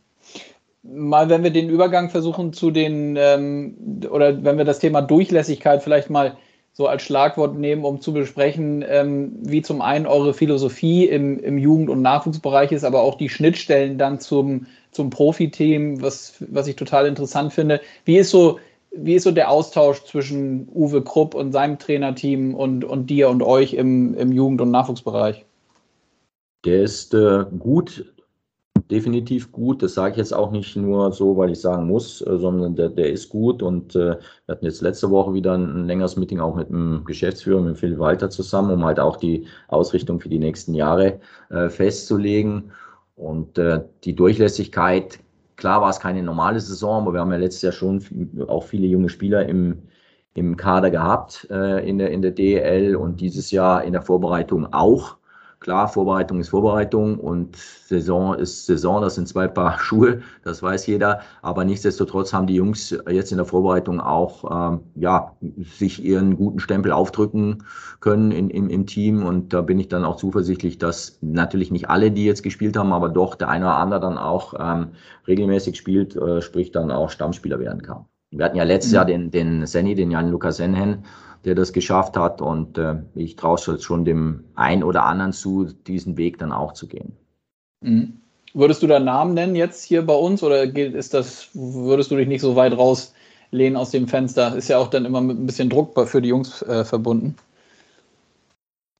Mal, 0.82 1.28
wenn 1.28 1.42
wir 1.42 1.50
den 1.50 1.68
Übergang 1.68 2.10
versuchen 2.10 2.52
zu 2.52 2.70
den, 2.70 3.16
ähm, 3.16 3.76
oder 4.10 4.42
wenn 4.44 4.58
wir 4.58 4.64
das 4.64 4.80
Thema 4.80 5.00
Durchlässigkeit 5.00 5.82
vielleicht 5.82 6.10
mal 6.10 6.36
so 6.74 6.86
als 6.86 7.02
Schlagwort 7.02 7.56
nehmen, 7.56 7.84
um 7.84 8.00
zu 8.00 8.12
besprechen, 8.12 8.84
ähm, 8.88 9.32
wie 9.42 9.62
zum 9.62 9.82
einen 9.82 10.06
eure 10.06 10.32
Philosophie 10.32 11.06
im, 11.06 11.38
im 11.38 11.58
Jugend- 11.58 11.90
und 11.90 12.00
Nachwuchsbereich 12.02 12.72
ist, 12.72 12.84
aber 12.84 13.02
auch 13.02 13.16
die 13.16 13.28
Schnittstellen 13.28 13.98
dann 13.98 14.20
zum, 14.20 14.66
zum 14.90 15.10
Profiteam, 15.10 16.00
was, 16.00 16.34
was 16.48 16.66
ich 16.66 16.76
total 16.76 17.06
interessant 17.06 17.52
finde. 17.52 17.80
Wie 18.04 18.16
ist 18.16 18.30
so 18.30 18.58
wie 18.94 19.14
ist 19.14 19.24
so 19.24 19.30
der 19.30 19.50
Austausch 19.50 20.04
zwischen 20.04 20.68
Uwe 20.74 21.02
Krupp 21.02 21.34
und 21.34 21.52
seinem 21.52 21.78
Trainerteam 21.78 22.54
und, 22.54 22.84
und 22.84 23.08
dir 23.08 23.28
und 23.28 23.42
euch 23.42 23.74
im, 23.74 24.14
im 24.14 24.32
Jugend- 24.32 24.60
und 24.60 24.70
Nachwuchsbereich? 24.70 25.44
Der 26.64 26.82
ist 26.82 27.14
äh, 27.14 27.44
gut, 27.58 28.12
definitiv 28.90 29.50
gut. 29.50 29.82
Das 29.82 29.94
sage 29.94 30.12
ich 30.12 30.18
jetzt 30.18 30.34
auch 30.34 30.52
nicht 30.52 30.76
nur 30.76 31.12
so, 31.12 31.36
weil 31.36 31.50
ich 31.50 31.60
sagen 31.60 31.86
muss, 31.86 32.20
äh, 32.20 32.38
sondern 32.38 32.76
der, 32.76 32.90
der 32.90 33.10
ist 33.10 33.30
gut. 33.30 33.62
Und 33.62 33.96
äh, 33.96 34.16
wir 34.16 34.18
hatten 34.48 34.66
jetzt 34.66 34.82
letzte 34.82 35.10
Woche 35.10 35.32
wieder 35.32 35.54
ein, 35.54 35.64
ein 35.74 35.86
längeres 35.86 36.16
Meeting 36.16 36.40
auch 36.40 36.54
mit 36.54 36.68
dem 36.68 37.02
Geschäftsführer, 37.04 37.62
mit 37.62 37.78
Phil 37.78 37.98
Walter 37.98 38.30
zusammen, 38.30 38.72
um 38.72 38.84
halt 38.84 39.00
auch 39.00 39.16
die 39.16 39.46
Ausrichtung 39.68 40.20
für 40.20 40.28
die 40.28 40.38
nächsten 40.38 40.74
Jahre 40.74 41.18
äh, 41.50 41.68
festzulegen. 41.68 42.70
Und 43.16 43.58
äh, 43.58 43.80
die 44.04 44.14
Durchlässigkeit 44.14 45.18
Klar 45.62 45.80
war 45.80 45.90
es 45.90 46.00
keine 46.00 46.24
normale 46.24 46.58
Saison, 46.58 47.02
aber 47.02 47.12
wir 47.12 47.20
haben 47.20 47.30
ja 47.30 47.38
letztes 47.38 47.62
Jahr 47.62 47.72
schon 47.72 48.02
auch 48.48 48.64
viele 48.64 48.88
junge 48.88 49.08
Spieler 49.08 49.46
im, 49.46 49.82
im 50.34 50.56
Kader 50.56 50.90
gehabt 50.90 51.46
äh, 51.52 51.88
in, 51.88 51.98
der, 51.98 52.10
in 52.10 52.20
der 52.20 52.32
DEL 52.32 52.96
und 52.96 53.20
dieses 53.20 53.52
Jahr 53.52 53.84
in 53.84 53.92
der 53.92 54.02
Vorbereitung 54.02 54.72
auch. 54.72 55.18
Klar, 55.62 55.86
Vorbereitung 55.86 56.40
ist 56.40 56.48
Vorbereitung 56.48 57.20
und 57.20 57.56
Saison 57.56 58.34
ist 58.34 58.66
Saison, 58.66 59.00
das 59.00 59.14
sind 59.14 59.28
zwei 59.28 59.46
Paar 59.46 59.78
Schuhe, 59.80 60.20
das 60.42 60.60
weiß 60.60 60.88
jeder. 60.88 61.20
Aber 61.40 61.64
nichtsdestotrotz 61.64 62.32
haben 62.32 62.48
die 62.48 62.56
Jungs 62.56 62.90
jetzt 63.08 63.30
in 63.30 63.36
der 63.36 63.46
Vorbereitung 63.46 64.00
auch 64.00 64.72
ähm, 64.72 64.80
ja, 64.96 65.36
sich 65.78 66.02
ihren 66.04 66.36
guten 66.36 66.58
Stempel 66.58 66.90
aufdrücken 66.90 67.62
können 68.00 68.32
in, 68.32 68.50
im, 68.50 68.68
im 68.70 68.86
Team. 68.86 69.24
Und 69.24 69.52
da 69.52 69.60
bin 69.60 69.78
ich 69.78 69.86
dann 69.86 70.04
auch 70.04 70.16
zuversichtlich, 70.16 70.78
dass 70.78 71.18
natürlich 71.20 71.70
nicht 71.70 71.88
alle, 71.88 72.10
die 72.10 72.24
jetzt 72.24 72.42
gespielt 72.42 72.76
haben, 72.76 72.92
aber 72.92 73.08
doch 73.08 73.36
der 73.36 73.48
eine 73.48 73.66
oder 73.66 73.76
andere 73.76 74.00
dann 74.00 74.18
auch 74.18 74.54
ähm, 74.58 74.88
regelmäßig 75.28 75.76
spielt, 75.76 76.16
äh, 76.16 76.42
sprich 76.42 76.72
dann 76.72 76.90
auch 76.90 77.08
Stammspieler 77.08 77.60
werden 77.60 77.82
kann. 77.82 78.06
Wir 78.32 78.46
hatten 78.46 78.56
ja 78.56 78.64
letztes 78.64 78.90
mhm. 78.90 78.96
Jahr 78.96 79.04
den, 79.04 79.30
den 79.30 79.66
Senni, 79.66 79.94
den 79.94 80.10
Jan 80.10 80.28
Lukas 80.28 80.56
Senhen, 80.56 81.04
der 81.44 81.54
das 81.54 81.72
geschafft 81.72 82.16
hat. 82.16 82.40
Und 82.40 82.78
äh, 82.78 82.96
ich 83.14 83.36
traue 83.36 83.56
es 83.56 83.82
schon 83.82 84.04
dem 84.04 84.44
einen 84.54 84.82
oder 84.82 85.04
anderen 85.04 85.32
zu, 85.32 85.68
diesen 85.86 86.16
Weg 86.16 86.38
dann 86.38 86.52
auch 86.52 86.72
zu 86.72 86.86
gehen. 86.86 87.12
Mhm. 87.80 88.18
Würdest 88.54 88.82
du 88.82 88.86
da 88.86 88.98
Namen 88.98 89.34
nennen 89.34 89.56
jetzt 89.56 89.82
hier 89.82 90.04
bei 90.04 90.14
uns 90.14 90.42
oder 90.42 90.64
ist 90.64 91.14
das, 91.14 91.48
würdest 91.54 92.10
du 92.10 92.16
dich 92.16 92.28
nicht 92.28 92.42
so 92.42 92.54
weit 92.54 92.76
rauslehnen 92.76 93.76
aus 93.76 93.90
dem 93.90 94.06
Fenster? 94.06 94.54
Ist 94.54 94.68
ja 94.68 94.78
auch 94.78 94.88
dann 94.88 95.06
immer 95.06 95.22
mit 95.22 95.38
ein 95.38 95.46
bisschen 95.46 95.70
Druck 95.70 95.98
für 96.06 96.20
die 96.20 96.28
Jungs 96.28 96.60
äh, 96.62 96.84
verbunden. 96.84 97.34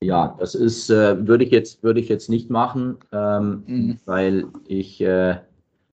Ja, 0.02 0.34
das 0.40 0.54
ist, 0.54 0.90
äh, 0.90 1.26
würde 1.26 1.44
ich 1.44 1.50
jetzt, 1.50 1.82
würde 1.82 2.00
ich 2.00 2.08
jetzt 2.08 2.28
nicht 2.28 2.50
machen, 2.50 2.96
ähm, 3.12 3.62
mhm. 3.66 3.98
weil 4.06 4.46
ich 4.66 5.00
äh, 5.00 5.36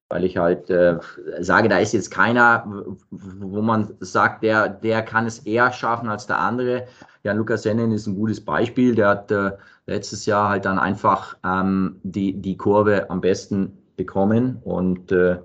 weil 0.09 0.23
ich 0.23 0.37
halt 0.37 0.69
äh, 0.69 0.97
sage, 1.39 1.69
da 1.69 1.77
ist 1.77 1.93
jetzt 1.93 2.09
keiner, 2.09 2.65
wo 3.11 3.61
man 3.61 3.93
sagt, 3.99 4.43
der, 4.43 4.67
der 4.67 5.03
kann 5.03 5.27
es 5.27 5.39
eher 5.39 5.71
schaffen 5.71 6.09
als 6.09 6.25
der 6.25 6.39
andere. 6.39 6.87
Jan 7.23 7.37
Lukas 7.37 7.63
Sennen 7.63 7.91
ist 7.91 8.07
ein 8.07 8.15
gutes 8.15 8.43
Beispiel. 8.43 8.95
Der 8.95 9.09
hat 9.09 9.31
äh, 9.31 9.51
letztes 9.85 10.25
Jahr 10.25 10.49
halt 10.49 10.65
dann 10.65 10.79
einfach 10.79 11.37
ähm, 11.45 11.99
die, 12.03 12.33
die 12.33 12.57
Kurve 12.57 13.09
am 13.09 13.21
besten 13.21 13.77
bekommen. 13.97 14.57
Und 14.63 15.11
äh, 15.11 15.37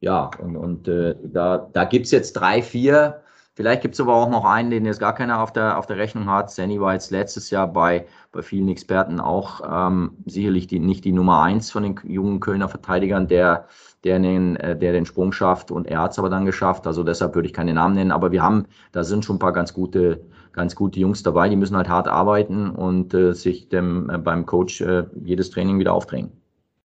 ja, 0.00 0.30
und, 0.38 0.56
und 0.56 0.88
äh, 0.88 1.14
da, 1.22 1.68
da 1.72 1.84
gibt 1.84 2.06
es 2.06 2.12
jetzt 2.12 2.32
drei, 2.32 2.60
vier. 2.60 3.21
Vielleicht 3.54 3.82
gibt 3.82 3.94
es 3.94 4.00
aber 4.00 4.14
auch 4.14 4.30
noch 4.30 4.44
einen, 4.44 4.70
den 4.70 4.86
jetzt 4.86 5.00
gar 5.00 5.14
keiner 5.14 5.42
auf 5.42 5.52
der, 5.52 5.78
auf 5.78 5.86
der 5.86 5.98
Rechnung 5.98 6.30
hat. 6.30 6.50
Senny 6.50 6.80
war 6.80 6.94
jetzt 6.94 7.10
letztes 7.10 7.50
Jahr 7.50 7.68
bei, 7.70 8.06
bei 8.32 8.42
vielen 8.42 8.68
Experten 8.68 9.20
auch 9.20 9.60
ähm, 9.70 10.16
sicherlich 10.24 10.66
die, 10.66 10.78
nicht 10.78 11.04
die 11.04 11.12
Nummer 11.12 11.42
eins 11.42 11.70
von 11.70 11.82
den 11.82 12.00
jungen 12.04 12.40
Kölner 12.40 12.68
Verteidigern, 12.68 13.28
der 13.28 13.66
der 14.04 14.18
den, 14.18 14.56
äh, 14.56 14.76
der 14.76 14.92
den 14.92 15.06
Sprung 15.06 15.30
schafft 15.30 15.70
und 15.70 15.86
er 15.86 16.02
hat 16.02 16.10
es 16.10 16.18
aber 16.18 16.28
dann 16.28 16.44
geschafft. 16.44 16.88
Also 16.88 17.04
deshalb 17.04 17.36
würde 17.36 17.46
ich 17.46 17.54
keine 17.54 17.72
Namen 17.72 17.94
nennen, 17.94 18.10
aber 18.10 18.32
wir 18.32 18.42
haben, 18.42 18.66
da 18.90 19.04
sind 19.04 19.24
schon 19.24 19.36
ein 19.36 19.38
paar 19.38 19.52
ganz 19.52 19.72
gute 19.72 20.22
ganz 20.52 20.74
gute 20.74 21.00
Jungs 21.00 21.22
dabei, 21.22 21.48
die 21.48 21.56
müssen 21.56 21.76
halt 21.76 21.88
hart 21.88 22.08
arbeiten 22.08 22.70
und 22.70 23.14
äh, 23.14 23.32
sich 23.32 23.68
dem, 23.68 24.10
äh, 24.10 24.18
beim 24.18 24.46
Coach 24.46 24.80
äh, 24.80 25.04
jedes 25.24 25.50
Training 25.50 25.78
wieder 25.78 25.94
aufdrängen. 25.94 26.32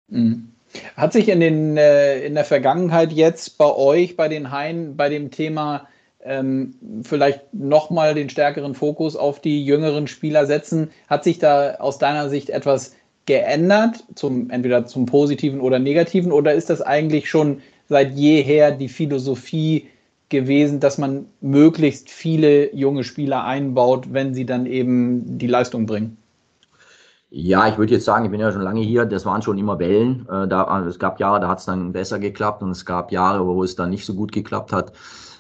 Mhm. 0.08 0.50
Hat 0.96 1.14
sich 1.14 1.30
in, 1.30 1.40
den, 1.40 1.78
äh, 1.78 2.26
in 2.26 2.34
der 2.36 2.44
Vergangenheit 2.44 3.12
jetzt 3.14 3.58
bei 3.58 3.74
euch, 3.74 4.16
bei 4.16 4.28
den 4.28 4.52
Haien, 4.52 4.98
bei 4.98 5.10
dem 5.10 5.32
Thema 5.32 5.88
ähm, 6.28 6.76
vielleicht 7.04 7.54
nochmal 7.54 8.14
den 8.14 8.30
stärkeren 8.30 8.76
Fokus 8.76 9.16
auf 9.16 9.40
die 9.40 9.66
jüngeren 9.66 10.08
Spieler 10.08 10.46
setzen, 10.46 10.90
hat 11.10 11.24
sich 11.24 11.40
da 11.40 11.76
aus 11.76 11.98
deiner 11.98 12.30
Sicht 12.30 12.50
etwas 12.50 12.96
geändert, 13.26 14.04
zum, 14.16 14.50
entweder 14.50 14.86
zum 14.86 15.06
Positiven 15.06 15.60
oder 15.60 15.80
Negativen, 15.80 16.32
oder 16.32 16.54
ist 16.54 16.70
das 16.70 16.82
eigentlich 16.82 17.30
schon 17.30 17.62
seit 17.90 18.14
jeher 18.14 18.72
die 18.72 18.90
Philosophie 18.90 19.88
gewesen, 20.30 20.80
dass 20.80 20.98
man 20.98 21.26
möglichst 21.42 22.10
viele 22.10 22.74
junge 22.76 23.04
Spieler 23.04 23.46
einbaut, 23.46 24.08
wenn 24.12 24.34
sie 24.34 24.46
dann 24.46 24.66
eben 24.66 25.38
die 25.38 25.48
Leistung 25.48 25.86
bringen? 25.86 26.18
Ja, 27.30 27.68
ich 27.68 27.78
würde 27.78 27.94
jetzt 27.94 28.06
sagen, 28.06 28.26
ich 28.26 28.32
bin 28.32 28.40
ja 28.40 28.52
schon 28.52 28.62
lange 28.62 28.82
hier, 28.82 29.06
das 29.06 29.26
waren 29.26 29.42
schon 29.42 29.58
immer 29.58 29.80
Wellen. 29.80 30.26
Äh, 30.30 30.48
da, 30.48 30.86
es 30.88 30.98
gab 30.98 31.20
Jahre, 31.20 31.42
da 31.42 31.50
hat 31.50 31.60
es 31.60 31.66
dann 31.66 31.92
besser 31.92 32.20
geklappt 32.20 32.64
und 32.64 32.72
es 32.72 32.86
gab 32.86 33.12
Jahre, 33.12 33.46
wo 33.46 33.64
es 33.64 33.76
dann 33.76 33.90
nicht 33.90 34.06
so 34.06 34.14
gut 34.14 34.32
geklappt 34.32 34.72
hat. 34.72 34.94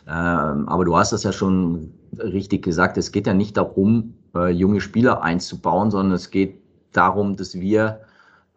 Ähm, 0.07 0.69
aber 0.69 0.85
du 0.85 0.95
hast 0.95 1.11
das 1.11 1.23
ja 1.23 1.33
schon 1.33 1.93
richtig 2.17 2.63
gesagt, 2.63 2.97
es 2.97 3.11
geht 3.11 3.27
ja 3.27 3.33
nicht 3.33 3.57
darum, 3.57 4.13
äh, 4.35 4.49
junge 4.49 4.79
Spieler 4.79 5.21
einzubauen, 5.21 5.91
sondern 5.91 6.13
es 6.13 6.31
geht 6.31 6.61
darum, 6.93 7.35
dass 7.35 7.55
wir 7.55 8.01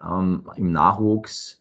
ähm, 0.02 0.44
im 0.56 0.72
Nachwuchs 0.72 1.60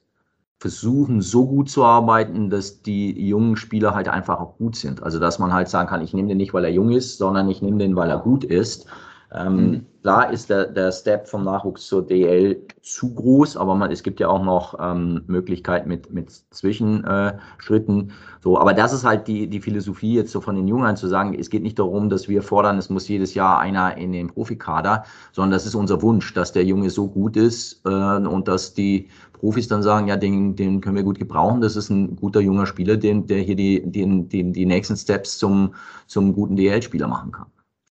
versuchen, 0.60 1.22
so 1.22 1.48
gut 1.48 1.70
zu 1.70 1.84
arbeiten, 1.86 2.50
dass 2.50 2.82
die 2.84 3.28
jungen 3.28 3.56
Spieler 3.56 3.96
halt 3.96 4.10
einfach 4.10 4.40
auch 4.40 4.58
gut 4.58 4.76
sind. 4.76 5.02
Also 5.02 5.18
dass 5.18 5.40
man 5.40 5.54
halt 5.54 5.70
sagen 5.70 5.90
kann, 5.90 6.02
ich 6.02 6.14
nehme 6.14 6.28
den 6.28 6.38
nicht, 6.38 6.54
weil 6.54 6.66
er 6.66 6.72
jung 6.72 6.92
ist, 6.92 7.18
sondern 7.18 7.50
ich 7.50 7.62
nehme 7.62 7.78
den, 7.78 7.96
weil 7.96 8.10
er 8.10 8.20
gut 8.20 8.44
ist. 8.44 8.86
Ähm, 9.32 9.56
mhm. 9.56 9.86
Klar 10.02 10.32
ist 10.32 10.50
der, 10.50 10.66
der 10.66 10.94
Step 10.94 11.28
vom 11.28 11.44
Nachwuchs 11.44 11.86
zur 11.86 12.08
DL 12.08 12.66
zu 12.82 13.14
groß, 13.14 13.58
aber 13.58 13.76
man, 13.76 13.92
es 13.92 14.02
gibt 14.02 14.22
ja 14.22 14.30
auch 14.30 14.44
noch 14.44 14.76
ähm, 14.80 15.24
Möglichkeiten 15.28 15.90
mit, 15.90 16.12
mit 16.12 16.32
Zwischenschritten. 16.52 18.10
Äh, 18.10 18.14
so, 18.42 18.58
aber 18.58 18.74
das 18.74 18.94
ist 18.94 19.04
halt 19.04 19.28
die, 19.28 19.48
die 19.48 19.60
Philosophie 19.60 20.14
jetzt 20.14 20.32
so 20.32 20.40
von 20.40 20.56
den 20.56 20.70
Jungen 20.70 20.96
zu 20.96 21.08
sagen, 21.08 21.38
es 21.38 21.50
geht 21.50 21.64
nicht 21.64 21.78
darum, 21.78 22.10
dass 22.10 22.30
wir 22.30 22.42
fordern, 22.42 22.78
es 22.78 22.90
muss 22.90 23.10
jedes 23.10 23.34
Jahr 23.34 23.60
einer 23.60 23.98
in 23.98 24.14
den 24.14 24.30
Profikader, 24.30 25.04
sondern 25.34 25.52
das 25.52 25.66
ist 25.66 25.76
unser 25.76 26.02
Wunsch, 26.02 26.34
dass 26.34 26.54
der 26.54 26.64
Junge 26.64 26.90
so 26.90 27.08
gut 27.08 27.36
ist 27.36 27.82
äh, 27.86 27.90
und 27.90 28.48
dass 28.48 28.74
die 28.74 29.10
Profis 29.34 29.68
dann 29.68 29.84
sagen, 29.84 30.08
ja, 30.08 30.16
den, 30.16 30.56
den 30.56 30.80
können 30.80 30.96
wir 30.96 31.04
gut 31.04 31.20
gebrauchen, 31.20 31.60
das 31.60 31.76
ist 31.76 31.90
ein 31.90 32.16
guter 32.16 32.40
junger 32.40 32.66
Spieler, 32.66 32.96
den, 32.96 33.28
der 33.28 33.40
hier 33.40 33.56
die, 33.56 33.84
die, 33.86 34.24
die, 34.28 34.52
die 34.52 34.66
nächsten 34.66 34.96
Steps 34.96 35.38
zum, 35.38 35.76
zum 36.08 36.34
guten 36.34 36.56
DL-Spieler 36.56 37.08
machen 37.08 37.32
kann. 37.32 37.48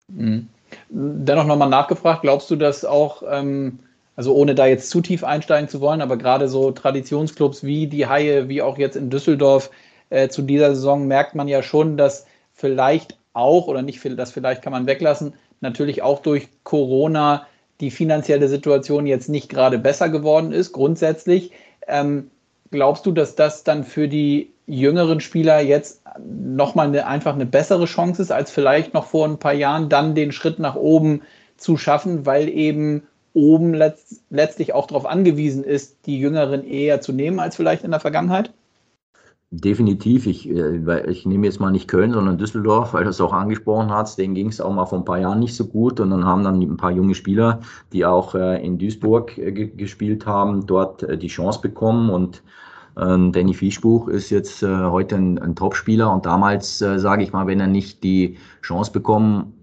Mhm. 0.08 0.48
Dennoch 0.90 1.46
nochmal 1.46 1.70
nachgefragt, 1.70 2.24
glaubst 2.24 2.50
du, 2.50 2.56
dass 2.56 2.84
auch, 2.84 3.24
ähm, 3.30 3.80
also 4.16 4.34
ohne 4.34 4.56
da 4.56 4.66
jetzt 4.66 4.90
zu 4.90 5.02
tief 5.02 5.24
einsteigen 5.24 5.70
zu 5.70 5.82
wollen, 5.82 6.02
aber 6.02 6.18
gerade 6.18 6.48
so 6.48 6.72
Traditionsclubs 6.72 7.64
wie 7.64 7.88
die 7.88 8.08
Haie, 8.08 8.50
wie 8.50 8.62
auch 8.62 8.78
jetzt 8.78 8.96
in 8.96 9.10
Düsseldorf 9.10 9.70
äh, 10.10 10.30
zu 10.30 10.42
dieser 10.42 10.76
Saison 10.76 11.08
merkt 11.08 11.36
man 11.36 11.48
ja 11.48 11.62
schon, 11.62 11.96
dass 11.96 12.26
vielleicht 12.54 13.18
auch, 13.34 13.68
oder 13.68 13.82
nicht, 13.82 14.02
das 14.18 14.32
vielleicht 14.32 14.62
kann 14.62 14.74
man 14.74 14.88
weglassen, 14.88 15.34
natürlich 15.62 16.02
auch 16.02 16.22
durch 16.22 16.48
Corona 16.64 17.48
die 17.80 17.92
finanzielle 17.92 18.48
Situation 18.48 19.06
jetzt 19.06 19.30
nicht 19.30 19.50
gerade 19.50 19.78
besser 19.78 20.10
geworden 20.10 20.52
ist, 20.52 20.74
grundsätzlich. 20.74 21.52
Ähm, 21.88 22.30
glaubst 22.72 23.06
du, 23.06 23.12
dass 23.12 23.36
das 23.36 23.64
dann 23.64 23.84
für 23.84 24.08
die 24.08 24.52
jüngeren 24.68 25.20
Spieler 25.20 25.60
jetzt 25.62 26.02
nochmal 26.20 26.88
eine, 26.88 27.08
einfach 27.08 27.34
eine 27.34 27.46
bessere 27.46 27.86
Chance 27.86 28.22
ist, 28.22 28.32
als 28.32 28.52
vielleicht 28.52 28.94
noch 28.94 29.06
vor 29.06 29.28
ein 29.28 29.40
paar 29.40 29.54
Jahren, 29.54 29.90
dann 29.90 30.16
den 30.16 30.32
Schritt 30.32 30.60
nach 30.60 30.76
oben 30.76 31.22
zu 31.58 31.78
schaffen, 31.78 32.26
weil 32.26 32.48
eben 32.50 33.04
oben 33.34 33.74
letzt, 33.74 34.22
letztlich 34.30 34.74
auch 34.74 34.88
darauf 34.88 35.06
angewiesen 35.06 35.64
ist, 35.64 36.06
die 36.06 36.20
Jüngeren 36.20 36.64
eher 36.64 37.02
zu 37.02 37.14
nehmen 37.14 37.40
als 37.40 37.56
vielleicht 37.56 37.84
in 37.84 37.92
der 37.92 38.00
Vergangenheit? 38.00 38.52
Definitiv. 39.52 40.28
Ich, 40.28 40.48
äh, 40.48 41.10
ich 41.10 41.26
nehme 41.26 41.48
jetzt 41.48 41.60
mal 41.60 41.72
nicht 41.72 41.88
Köln, 41.88 42.14
sondern 42.14 42.38
Düsseldorf, 42.38 42.94
weil 42.94 43.04
du 43.04 43.10
es 43.10 43.20
auch 43.20 43.34
angesprochen 43.34 43.90
hast. 43.90 44.20
Denen 44.20 44.36
ging 44.36 44.50
es 44.50 44.62
auch 44.62 44.72
mal 44.72 44.86
vor 44.86 45.00
ein 45.00 45.06
paar 45.06 45.18
Jahren 45.18 45.40
nicht 45.40 45.56
so 45.56 45.66
gut. 45.66 46.00
Und 46.00 46.12
dann 46.12 46.24
haben 46.24 46.44
dann 46.44 46.62
ein 46.62 46.78
paar 46.78 46.92
junge 46.92 47.16
Spieler, 47.16 47.62
die 47.92 48.06
auch 48.06 48.36
äh, 48.36 48.64
in 48.64 48.78
Duisburg 48.78 49.38
äh, 49.40 49.52
gespielt 49.52 50.28
haben, 50.28 50.68
dort 50.68 51.04
die 51.22 51.28
Chance 51.28 51.62
bekommen. 51.62 52.12
Und 52.12 52.44
ähm, 52.96 53.32
Danny 53.32 53.56
Fischbuch 53.56 54.08
ist 54.08 54.30
jetzt 54.30 54.62
heute 54.62 55.16
ein, 55.16 55.40
ein 55.40 55.56
Topspieler 55.56 56.12
und 56.12 56.26
damals, 56.26 56.80
sage 56.80 57.24
ich 57.24 57.32
mal, 57.32 57.48
wenn 57.48 57.60
er 57.60 57.68
nicht 57.68 58.04
die 58.04 58.38
Chance 58.62 58.92
bekommen 58.92 59.54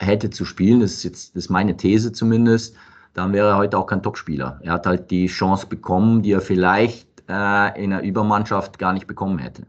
hätte 0.00 0.30
zu 0.30 0.44
spielen, 0.44 0.80
das 0.80 0.92
ist 0.92 1.04
jetzt 1.04 1.36
das 1.36 1.44
ist 1.44 1.50
meine 1.50 1.76
These 1.76 2.12
zumindest, 2.12 2.74
dann 3.14 3.32
wäre 3.32 3.48
er 3.48 3.56
heute 3.56 3.78
auch 3.78 3.86
kein 3.86 4.02
Topspieler. 4.02 4.60
Er 4.62 4.72
hat 4.72 4.86
halt 4.86 5.10
die 5.10 5.26
Chance 5.26 5.66
bekommen, 5.66 6.22
die 6.22 6.32
er 6.32 6.40
vielleicht 6.40 7.09
äh, 7.30 7.82
in 7.82 7.90
der 7.90 8.02
Übermannschaft 8.02 8.78
gar 8.78 8.92
nicht 8.92 9.06
bekommen 9.06 9.38
hätte. 9.38 9.62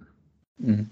Mhm. 0.58 0.90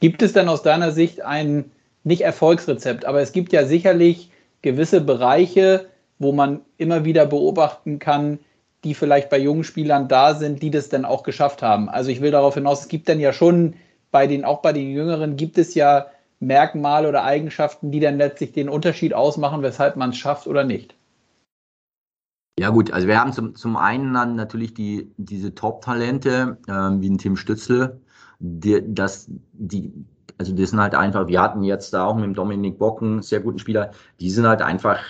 Gibt 0.00 0.22
es 0.22 0.32
denn 0.32 0.48
aus 0.48 0.62
deiner 0.62 0.92
Sicht 0.92 1.22
ein, 1.22 1.70
nicht 2.02 2.22
Erfolgsrezept, 2.22 3.04
aber 3.04 3.20
es 3.20 3.32
gibt 3.32 3.52
ja 3.52 3.64
sicherlich 3.64 4.30
gewisse 4.62 5.00
Bereiche, 5.00 5.86
wo 6.18 6.32
man 6.32 6.60
immer 6.76 7.04
wieder 7.04 7.26
beobachten 7.26 7.98
kann, 7.98 8.38
die 8.84 8.94
vielleicht 8.94 9.30
bei 9.30 9.38
jungen 9.38 9.64
Spielern 9.64 10.08
da 10.08 10.34
sind, 10.34 10.62
die 10.62 10.70
das 10.70 10.88
dann 10.88 11.04
auch 11.04 11.22
geschafft 11.22 11.62
haben. 11.62 11.88
Also 11.88 12.10
ich 12.10 12.20
will 12.20 12.30
darauf 12.30 12.54
hinaus, 12.54 12.82
es 12.82 12.88
gibt 12.88 13.08
dann 13.08 13.20
ja 13.20 13.32
schon 13.32 13.74
bei 14.10 14.26
den, 14.26 14.44
auch 14.44 14.60
bei 14.60 14.72
den 14.72 14.90
Jüngeren 14.90 15.36
gibt 15.36 15.58
es 15.58 15.74
ja 15.74 16.06
Merkmale 16.40 17.08
oder 17.08 17.24
Eigenschaften, 17.24 17.90
die 17.90 18.00
dann 18.00 18.18
letztlich 18.18 18.52
den 18.52 18.68
Unterschied 18.68 19.14
ausmachen, 19.14 19.62
weshalb 19.62 19.96
man 19.96 20.10
es 20.10 20.18
schafft 20.18 20.46
oder 20.46 20.64
nicht. 20.64 20.94
Ja 22.58 22.70
gut, 22.70 22.92
also 22.92 23.08
wir 23.08 23.20
haben 23.20 23.32
zum, 23.32 23.54
zum 23.56 23.76
einen 23.76 24.14
dann 24.14 24.36
natürlich 24.36 24.74
die, 24.74 25.12
diese 25.16 25.54
Top-Talente, 25.54 26.58
äh, 26.68 26.72
wie 26.72 27.10
ein 27.10 27.18
Tim 27.18 27.36
Stützle, 27.36 28.00
die, 28.38 28.80
das, 28.94 29.28
die, 29.52 29.92
also 30.38 30.54
das 30.54 30.70
sind 30.70 30.80
halt 30.80 30.94
einfach, 30.94 31.26
wir 31.26 31.42
hatten 31.42 31.64
jetzt 31.64 31.92
da 31.92 32.04
auch 32.04 32.14
mit 32.14 32.24
dem 32.24 32.34
Dominik 32.34 32.78
Bocken 32.78 33.22
sehr 33.22 33.40
guten 33.40 33.58
Spieler, 33.58 33.90
die 34.20 34.30
sind 34.30 34.46
halt 34.46 34.62
einfach 34.62 35.00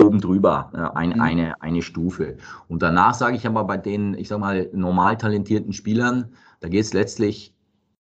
oben 0.00 0.20
drüber, 0.20 0.70
äh, 0.74 0.96
ein, 0.96 1.10
mhm. 1.10 1.20
eine, 1.20 1.62
eine 1.62 1.82
Stufe. 1.82 2.36
Und 2.68 2.82
danach 2.82 3.14
sage 3.14 3.36
ich 3.36 3.46
aber 3.46 3.64
bei 3.64 3.76
den, 3.76 4.14
ich 4.14 4.28
sage 4.28 4.40
mal, 4.40 4.70
normal 4.72 5.16
talentierten 5.16 5.72
Spielern, 5.72 6.32
da 6.60 6.68
geht 6.68 6.84
es 6.84 6.92
letztlich 6.92 7.54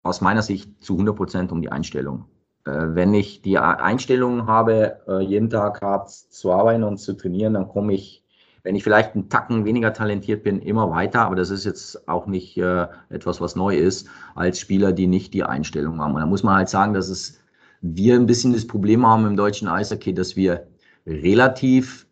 aus 0.03 0.20
meiner 0.20 0.41
Sicht 0.41 0.84
zu 0.84 0.94
100 0.94 1.15
Prozent 1.15 1.51
um 1.53 1.62
die 1.62 1.72
Einstellung. 1.72 2.25
Äh, 2.65 2.72
wenn 2.89 3.13
ich 3.13 3.41
die 3.41 3.58
Einstellung 3.58 4.48
habe, 4.48 5.00
äh, 5.08 5.22
jeden 5.22 5.50
Tag 5.50 5.82
hart 5.82 6.10
zu 6.10 6.51
arbeiten 6.51 6.84
und 6.84 6.98
zu 6.98 7.13
trainieren, 7.13 7.53
dann 7.53 7.70
komme 7.70 7.94
ich, 7.94 8.25
wenn 8.65 8.75
ich 8.75 8.84
vielleicht 8.84 9.13
einen 9.13 9.29
Tacken 9.29 9.63
weniger 9.63 9.93
talentiert 9.93 10.41
bin, 10.41 10.60
immer 10.60 10.89
weiter. 10.89 11.22
Aber 11.22 11.36
das 11.36 11.51
ist 11.51 11.65
jetzt 11.65 12.10
auch 12.10 12.25
nicht 12.25 12.57
äh, 12.57 12.88
etwas, 13.10 13.39
was 13.39 13.55
neu 13.55 13.77
ist, 13.77 14.10
als 14.34 14.60
Spieler, 14.60 14.91
die 14.91 15.05
nicht 15.05 15.36
die 15.36 15.43
Einstellung 15.43 16.01
haben. 16.01 16.15
Und 16.15 16.22
da 16.22 16.25
muss 16.25 16.41
man 16.41 16.55
halt 16.55 16.69
sagen, 16.69 16.95
dass 16.95 17.07
es 17.07 17.39
wir 17.81 18.15
ein 18.15 18.25
bisschen 18.25 18.53
das 18.53 18.65
Problem 18.65 19.05
haben 19.05 19.27
im 19.27 19.38
deutschen 19.38 19.67
Eishockey, 19.67 20.15
dass 20.15 20.36
wir 20.36 20.65
relativ 21.05 22.07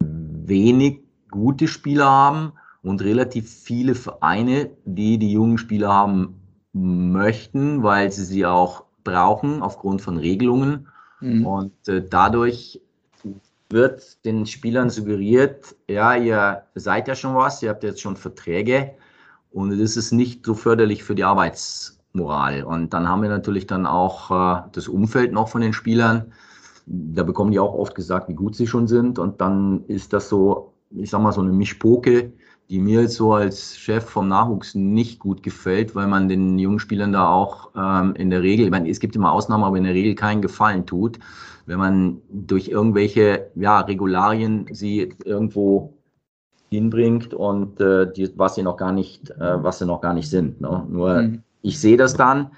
wenig 0.00 1.00
gute 1.30 1.66
Spieler 1.66 2.10
haben 2.10 2.52
und 2.82 3.02
relativ 3.02 3.50
viele 3.50 3.94
Vereine, 3.94 4.70
die 4.84 5.18
die 5.18 5.32
jungen 5.32 5.56
Spieler 5.56 5.88
haben 5.88 6.42
möchten, 6.74 7.82
weil 7.82 8.12
sie 8.12 8.26
sie 8.26 8.44
auch 8.44 8.84
brauchen 9.04 9.62
aufgrund 9.62 10.02
von 10.02 10.18
Regelungen. 10.18 10.88
Mhm. 11.20 11.46
Und 11.46 11.88
äh, 11.88 12.04
dadurch 12.06 12.82
wird 13.70 14.24
den 14.24 14.46
Spielern 14.46 14.90
suggeriert, 14.90 15.76
ja, 15.88 16.14
ihr 16.14 16.62
seid 16.74 17.08
ja 17.08 17.14
schon 17.14 17.34
was, 17.34 17.62
ihr 17.62 17.70
habt 17.70 17.82
jetzt 17.84 18.00
schon 18.00 18.16
Verträge 18.16 18.92
und 19.50 19.78
das 19.78 19.96
ist 19.96 20.12
nicht 20.12 20.44
so 20.44 20.54
förderlich 20.54 21.04
für 21.04 21.14
die 21.14 21.24
Arbeitsmoral. 21.24 22.64
Und 22.64 22.94
dann 22.94 23.08
haben 23.08 23.22
wir 23.22 23.28
natürlich 23.28 23.66
dann 23.66 23.86
auch 23.86 24.30
äh, 24.30 24.62
das 24.72 24.88
Umfeld 24.88 25.32
noch 25.32 25.48
von 25.48 25.60
den 25.60 25.72
Spielern, 25.72 26.32
da 26.86 27.22
bekommen 27.22 27.50
die 27.50 27.58
auch 27.58 27.74
oft 27.74 27.94
gesagt, 27.94 28.28
wie 28.28 28.34
gut 28.34 28.56
sie 28.56 28.66
schon 28.66 28.88
sind. 28.88 29.18
Und 29.18 29.40
dann 29.40 29.84
ist 29.88 30.12
das 30.12 30.28
so, 30.28 30.72
ich 30.90 31.10
sag 31.10 31.20
mal, 31.20 31.32
so 31.32 31.42
eine 31.42 31.52
Mischpoke, 31.52 32.32
die 32.70 32.78
mir 32.78 33.02
jetzt 33.02 33.16
so 33.16 33.34
als 33.34 33.76
Chef 33.76 34.04
vom 34.04 34.28
Nachwuchs 34.28 34.74
nicht 34.74 35.18
gut 35.18 35.42
gefällt, 35.42 35.94
weil 35.94 36.06
man 36.06 36.28
den 36.28 36.58
jungen 36.58 36.78
Spielern 36.78 37.12
da 37.12 37.28
auch 37.28 37.70
ähm, 37.76 38.14
in 38.14 38.30
der 38.30 38.42
Regel, 38.42 38.66
ich 38.66 38.70
meine, 38.70 38.88
es 38.88 39.00
gibt 39.00 39.16
immer 39.16 39.32
Ausnahmen, 39.32 39.64
aber 39.64 39.76
in 39.76 39.84
der 39.84 39.94
Regel 39.94 40.14
keinen 40.14 40.42
Gefallen 40.42 40.86
tut, 40.86 41.18
wenn 41.68 41.78
man 41.78 42.22
durch 42.30 42.68
irgendwelche 42.68 43.50
ja, 43.54 43.80
Regularien 43.80 44.66
sie 44.72 45.14
irgendwo 45.24 45.92
hinbringt 46.70 47.34
und 47.34 47.78
äh, 47.80 48.10
die, 48.10 48.32
was 48.36 48.54
sie 48.54 48.62
noch 48.62 48.78
gar 48.78 48.92
nicht, 48.92 49.30
äh, 49.30 49.62
was 49.62 49.78
sie 49.78 49.86
noch 49.86 50.00
gar 50.00 50.14
nicht 50.14 50.30
sind. 50.30 50.60
Ne? 50.62 50.86
Nur 50.88 51.22
mhm. 51.22 51.42
ich 51.60 51.78
sehe 51.78 51.98
das 51.98 52.14
dann 52.14 52.52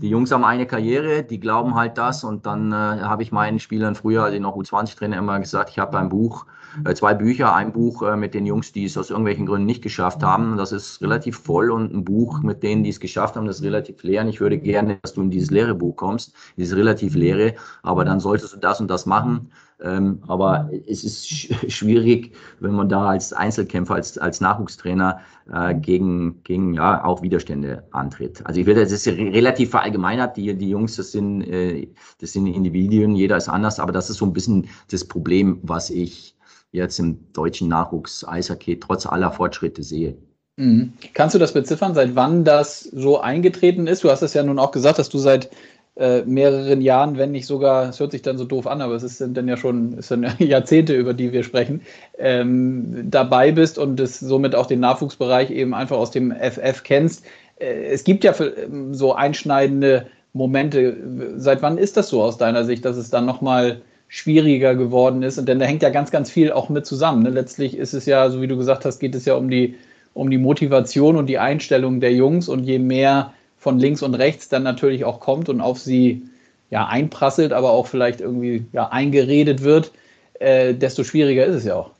die 0.00 0.08
Jungs 0.08 0.30
haben 0.32 0.44
eine 0.44 0.66
Karriere, 0.66 1.22
die 1.22 1.40
glauben 1.40 1.74
halt 1.74 1.98
das 1.98 2.24
und 2.24 2.46
dann 2.46 2.72
äh, 2.72 2.74
habe 2.74 3.22
ich 3.22 3.32
meinen 3.32 3.58
Spielern 3.58 3.94
früher, 3.94 4.32
ich 4.32 4.40
noch 4.40 4.56
U20-Trainer 4.56 5.16
immer 5.16 5.38
gesagt, 5.40 5.70
ich 5.70 5.78
habe 5.78 5.98
ein 5.98 6.08
Buch, 6.08 6.46
äh, 6.84 6.94
zwei 6.94 7.14
Bücher, 7.14 7.54
ein 7.54 7.72
Buch 7.72 8.02
äh, 8.02 8.16
mit 8.16 8.34
den 8.34 8.46
Jungs, 8.46 8.72
die 8.72 8.84
es 8.84 8.96
aus 8.96 9.10
irgendwelchen 9.10 9.46
Gründen 9.46 9.66
nicht 9.66 9.82
geschafft 9.82 10.22
haben. 10.22 10.56
Das 10.56 10.72
ist 10.72 11.00
relativ 11.00 11.38
voll 11.38 11.70
und 11.70 11.94
ein 11.94 12.04
Buch 12.04 12.42
mit 12.42 12.62
denen, 12.62 12.82
die 12.82 12.90
es 12.90 13.00
geschafft 13.00 13.36
haben, 13.36 13.46
das 13.46 13.60
ist 13.60 13.64
relativ 13.64 14.02
leer. 14.02 14.22
Und 14.22 14.28
ich 14.28 14.40
würde 14.40 14.58
gerne, 14.58 14.98
dass 15.02 15.14
du 15.14 15.22
in 15.22 15.30
dieses 15.30 15.50
leere 15.50 15.74
Buch 15.74 15.96
kommst, 15.96 16.34
dieses 16.56 16.76
relativ 16.76 17.14
leere, 17.14 17.54
aber 17.82 18.04
dann 18.04 18.20
solltest 18.20 18.54
du 18.54 18.58
das 18.58 18.80
und 18.80 18.88
das 18.88 19.06
machen. 19.06 19.50
Ähm, 19.82 20.22
aber 20.28 20.70
es 20.86 21.04
ist 21.04 21.28
sch 21.28 21.52
schwierig, 21.68 22.34
wenn 22.60 22.72
man 22.72 22.88
da 22.88 23.08
als 23.08 23.32
Einzelkämpfer, 23.32 23.94
als, 23.94 24.16
als 24.18 24.40
Nachwuchstrainer 24.40 25.20
äh, 25.52 25.74
gegen, 25.74 26.42
gegen 26.44 26.74
ja, 26.74 27.04
auch 27.04 27.22
Widerstände 27.22 27.84
antritt. 27.90 28.44
Also 28.46 28.60
ich 28.60 28.66
würde, 28.66 28.82
das 28.82 28.92
ist 28.92 29.06
relativ 29.06 29.70
verallgemeinert, 29.70 30.36
die, 30.36 30.54
die 30.54 30.70
Jungs, 30.70 30.96
das 30.96 31.12
sind, 31.12 31.42
äh, 31.42 31.88
das 32.20 32.32
sind 32.32 32.46
Individuen, 32.46 33.16
jeder 33.16 33.36
ist 33.36 33.48
anders, 33.48 33.80
aber 33.80 33.92
das 33.92 34.10
ist 34.10 34.18
so 34.18 34.26
ein 34.26 34.32
bisschen 34.32 34.68
das 34.90 35.04
Problem, 35.04 35.58
was 35.62 35.90
ich 35.90 36.36
jetzt 36.72 36.98
im 36.98 37.32
deutschen 37.32 37.68
Nachwuchs 37.68 38.26
Eishockey 38.26 38.78
trotz 38.80 39.06
aller 39.06 39.30
Fortschritte 39.30 39.82
sehe. 39.82 40.16
Mhm. 40.56 40.92
Kannst 41.14 41.34
du 41.34 41.38
das 41.38 41.52
beziffern, 41.52 41.94
seit 41.94 42.14
wann 42.14 42.44
das 42.44 42.80
so 42.80 43.20
eingetreten 43.20 43.86
ist? 43.86 44.04
Du 44.04 44.10
hast 44.10 44.22
es 44.22 44.34
ja 44.34 44.42
nun 44.42 44.58
auch 44.58 44.70
gesagt, 44.70 44.98
dass 44.98 45.08
du 45.08 45.18
seit 45.18 45.50
äh, 45.96 46.22
mehreren 46.22 46.80
Jahren, 46.80 47.18
wenn 47.18 47.30
nicht 47.30 47.46
sogar, 47.46 47.88
es 47.88 48.00
hört 48.00 48.12
sich 48.12 48.22
dann 48.22 48.36
so 48.36 48.44
doof 48.44 48.66
an, 48.66 48.80
aber 48.80 48.94
es 48.94 49.04
ist 49.04 49.20
dann 49.20 49.46
ja 49.46 49.56
schon 49.56 49.94
es 49.98 50.08
sind 50.08 50.26
Jahrzehnte, 50.40 50.94
über 50.94 51.14
die 51.14 51.32
wir 51.32 51.44
sprechen, 51.44 51.82
ähm, 52.18 53.08
dabei 53.10 53.52
bist 53.52 53.78
und 53.78 54.00
es 54.00 54.18
somit 54.18 54.54
auch 54.54 54.66
den 54.66 54.80
Nachwuchsbereich 54.80 55.50
eben 55.50 55.72
einfach 55.72 55.96
aus 55.96 56.10
dem 56.10 56.32
FF 56.32 56.82
kennst. 56.82 57.24
Äh, 57.58 57.86
es 57.92 58.02
gibt 58.04 58.24
ja 58.24 58.32
für, 58.32 58.56
ähm, 58.56 58.94
so 58.94 59.14
einschneidende 59.14 60.06
Momente. 60.32 60.96
Seit 61.36 61.62
wann 61.62 61.78
ist 61.78 61.96
das 61.96 62.08
so 62.08 62.22
aus 62.22 62.38
deiner 62.38 62.64
Sicht, 62.64 62.84
dass 62.84 62.96
es 62.96 63.10
dann 63.10 63.24
nochmal 63.24 63.80
schwieriger 64.08 64.74
geworden 64.74 65.22
ist? 65.22 65.38
Und 65.38 65.48
denn 65.48 65.60
da 65.60 65.66
hängt 65.66 65.82
ja 65.82 65.90
ganz, 65.90 66.10
ganz 66.10 66.28
viel 66.28 66.50
auch 66.50 66.68
mit 66.68 66.86
zusammen. 66.86 67.22
Ne? 67.22 67.30
Letztlich 67.30 67.76
ist 67.76 67.94
es 67.94 68.04
ja, 68.06 68.28
so 68.30 68.42
wie 68.42 68.48
du 68.48 68.56
gesagt 68.56 68.84
hast, 68.84 68.98
geht 68.98 69.14
es 69.14 69.26
ja 69.26 69.34
um 69.34 69.48
die, 69.48 69.76
um 70.12 70.28
die 70.28 70.38
Motivation 70.38 71.16
und 71.16 71.26
die 71.26 71.38
Einstellung 71.38 72.00
der 72.00 72.12
Jungs 72.12 72.48
und 72.48 72.64
je 72.64 72.80
mehr 72.80 73.32
von 73.64 73.78
links 73.78 74.02
und 74.02 74.14
rechts 74.14 74.50
dann 74.50 74.62
natürlich 74.62 75.06
auch 75.06 75.20
kommt 75.20 75.48
und 75.48 75.62
auf 75.62 75.78
sie 75.78 76.28
ja 76.68 76.86
einprasselt, 76.86 77.54
aber 77.54 77.70
auch 77.70 77.86
vielleicht 77.86 78.20
irgendwie 78.20 78.66
ja 78.74 78.90
eingeredet 78.90 79.62
wird, 79.62 79.90
äh, 80.34 80.74
desto 80.74 81.02
schwieriger 81.02 81.46
ist 81.46 81.56
es 81.56 81.64
ja 81.64 81.76
auch. 81.76 81.90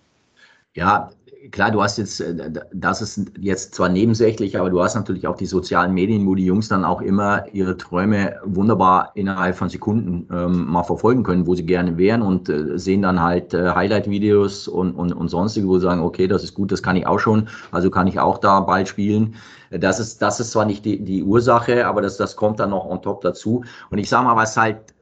Ja, 0.74 1.10
klar, 1.50 1.70
du 1.70 1.82
hast 1.82 1.98
jetzt, 1.98 2.20
äh, 2.20 2.50
das 2.72 3.02
ist 3.02 3.32
jetzt 3.38 3.74
zwar 3.74 3.88
nebensächlich, 3.88 4.58
aber 4.58 4.70
du 4.70 4.82
hast 4.82 4.94
natürlich 4.94 5.26
auch 5.26 5.36
die 5.36 5.46
sozialen 5.46 5.92
Medien, 5.92 6.26
wo 6.26 6.34
die 6.34 6.44
Jungs 6.44 6.68
dann 6.68 6.84
auch 6.84 7.00
immer 7.00 7.44
ihre 7.52 7.76
Träume 7.76 8.36
wunderbar 8.44 9.12
innerhalb 9.14 9.56
von 9.56 9.68
Sekunden 9.68 10.28
ähm, 10.32 10.66
mal 10.66 10.84
verfolgen 10.84 11.22
können, 11.22 11.46
wo 11.46 11.54
sie 11.54 11.66
gerne 11.66 11.98
wären 11.98 12.22
und 12.22 12.48
äh, 12.48 12.78
sehen 12.78 13.02
dann 13.02 13.20
halt 13.20 13.54
äh, 13.54 13.70
Highlight-Videos 13.70 14.68
und, 14.68 14.92
und, 14.92 15.12
und 15.12 15.28
sonstige, 15.28 15.66
wo 15.68 15.78
sie 15.78 15.84
sagen, 15.84 16.00
okay, 16.00 16.28
das 16.28 16.44
ist 16.44 16.54
gut, 16.54 16.72
das 16.72 16.82
kann 16.82 16.96
ich 16.96 17.06
auch 17.06 17.18
schon, 17.18 17.48
also 17.70 17.90
kann 17.90 18.06
ich 18.06 18.18
auch 18.18 18.38
da 18.38 18.60
bald 18.60 18.88
spielen. 18.88 19.34
Das 19.70 19.98
ist, 19.98 20.22
das 20.22 20.38
ist 20.38 20.52
zwar 20.52 20.66
nicht 20.66 20.84
die, 20.84 21.02
die 21.02 21.24
Ursache, 21.24 21.86
aber 21.86 22.00
das, 22.00 22.16
das 22.16 22.36
kommt 22.36 22.60
dann 22.60 22.70
noch 22.70 22.86
on 22.86 23.02
top 23.02 23.22
dazu. 23.22 23.64
Und 23.90 23.98
ich 23.98 24.08
sage 24.08 24.24
mal, 24.24 24.36
was 24.36 24.56
halt 24.56 24.93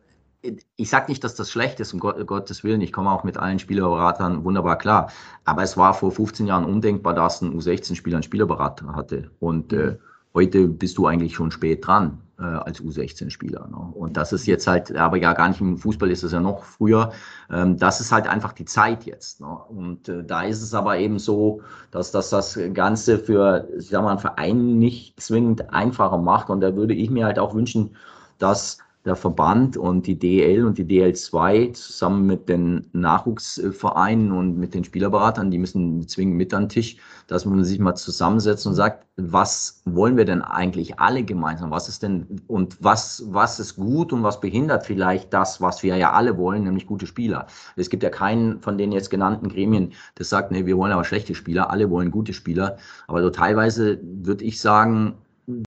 ich 0.76 0.90
sage 0.90 1.10
nicht, 1.10 1.22
dass 1.24 1.34
das 1.34 1.50
schlecht 1.50 1.80
ist, 1.80 1.94
um 1.94 2.00
Gottes 2.00 2.64
Willen. 2.64 2.80
Ich 2.80 2.92
komme 2.92 3.10
auch 3.10 3.24
mit 3.24 3.36
allen 3.36 3.58
Spielerberatern 3.58 4.44
wunderbar 4.44 4.76
klar. 4.76 5.10
Aber 5.44 5.62
es 5.62 5.76
war 5.76 5.94
vor 5.94 6.10
15 6.10 6.46
Jahren 6.46 6.64
undenkbar, 6.64 7.14
dass 7.14 7.40
ein 7.40 7.56
U16-Spieler 7.58 8.16
einen 8.16 8.22
Spielerberater 8.22 8.94
hatte. 8.94 9.30
Und 9.38 9.72
äh, 9.72 9.98
heute 10.34 10.66
bist 10.66 10.98
du 10.98 11.06
eigentlich 11.06 11.34
schon 11.34 11.50
spät 11.52 11.86
dran 11.86 12.20
äh, 12.38 12.42
als 12.42 12.82
U16-Spieler. 12.82 13.68
Ne? 13.68 13.76
Und 13.76 14.16
das 14.16 14.32
ist 14.32 14.46
jetzt 14.46 14.66
halt, 14.66 14.94
aber 14.96 15.16
ja 15.16 15.32
gar 15.32 15.48
nicht 15.48 15.60
im 15.60 15.78
Fußball 15.78 16.10
ist 16.10 16.24
es 16.24 16.32
ja 16.32 16.40
noch 16.40 16.64
früher. 16.64 17.12
Ähm, 17.48 17.76
das 17.78 18.00
ist 18.00 18.10
halt 18.10 18.26
einfach 18.26 18.52
die 18.52 18.64
Zeit 18.64 19.04
jetzt. 19.04 19.40
Ne? 19.40 19.46
Und 19.46 20.08
äh, 20.08 20.24
da 20.24 20.42
ist 20.42 20.60
es 20.60 20.74
aber 20.74 20.98
eben 20.98 21.20
so, 21.20 21.62
dass, 21.92 22.10
dass 22.10 22.30
das 22.30 22.58
Ganze 22.74 23.18
für, 23.18 23.68
ich 23.78 23.88
sag 23.88 24.02
mal, 24.02 24.10
einen 24.10 24.18
Verein 24.18 24.78
nicht 24.78 25.20
zwingend 25.20 25.72
einfacher 25.72 26.18
macht. 26.18 26.50
Und 26.50 26.62
da 26.62 26.74
würde 26.74 26.94
ich 26.94 27.10
mir 27.10 27.26
halt 27.26 27.38
auch 27.38 27.54
wünschen, 27.54 27.96
dass 28.38 28.78
der 29.04 29.16
Verband 29.16 29.76
und 29.76 30.06
die 30.06 30.18
DL 30.18 30.64
und 30.64 30.78
die 30.78 30.84
DL2 30.84 31.72
zusammen 31.72 32.24
mit 32.26 32.48
den 32.48 32.88
Nachwuchsvereinen 32.92 34.30
und 34.30 34.58
mit 34.58 34.74
den 34.74 34.84
Spielerberatern, 34.84 35.50
die 35.50 35.58
müssen 35.58 36.06
zwingend 36.06 36.36
mit 36.36 36.54
an 36.54 36.64
den 36.64 36.68
Tisch, 36.68 36.98
dass 37.26 37.44
man 37.44 37.64
sich 37.64 37.80
mal 37.80 37.96
zusammensetzt 37.96 38.66
und 38.66 38.74
sagt, 38.74 39.06
was 39.16 39.82
wollen 39.84 40.16
wir 40.16 40.24
denn 40.24 40.40
eigentlich 40.40 41.00
alle 41.00 41.24
gemeinsam? 41.24 41.72
Was 41.72 41.88
ist 41.88 42.04
denn 42.04 42.40
und 42.46 42.76
was, 42.82 43.24
was 43.26 43.58
ist 43.58 43.74
gut 43.76 44.12
und 44.12 44.22
was 44.22 44.40
behindert 44.40 44.86
vielleicht 44.86 45.32
das, 45.32 45.60
was 45.60 45.82
wir 45.82 45.96
ja 45.96 46.12
alle 46.12 46.38
wollen, 46.38 46.62
nämlich 46.62 46.86
gute 46.86 47.06
Spieler? 47.06 47.46
Es 47.74 47.90
gibt 47.90 48.04
ja 48.04 48.10
keinen 48.10 48.60
von 48.60 48.78
den 48.78 48.92
jetzt 48.92 49.10
genannten 49.10 49.48
Gremien, 49.48 49.92
das 50.14 50.28
sagt, 50.28 50.52
nee, 50.52 50.64
wir 50.64 50.76
wollen 50.76 50.92
aber 50.92 51.04
schlechte 51.04 51.34
Spieler, 51.34 51.70
alle 51.70 51.90
wollen 51.90 52.12
gute 52.12 52.32
Spieler. 52.32 52.78
Aber 53.08 53.22
so 53.22 53.30
teilweise 53.30 53.98
würde 54.02 54.44
ich 54.44 54.60
sagen, 54.60 55.14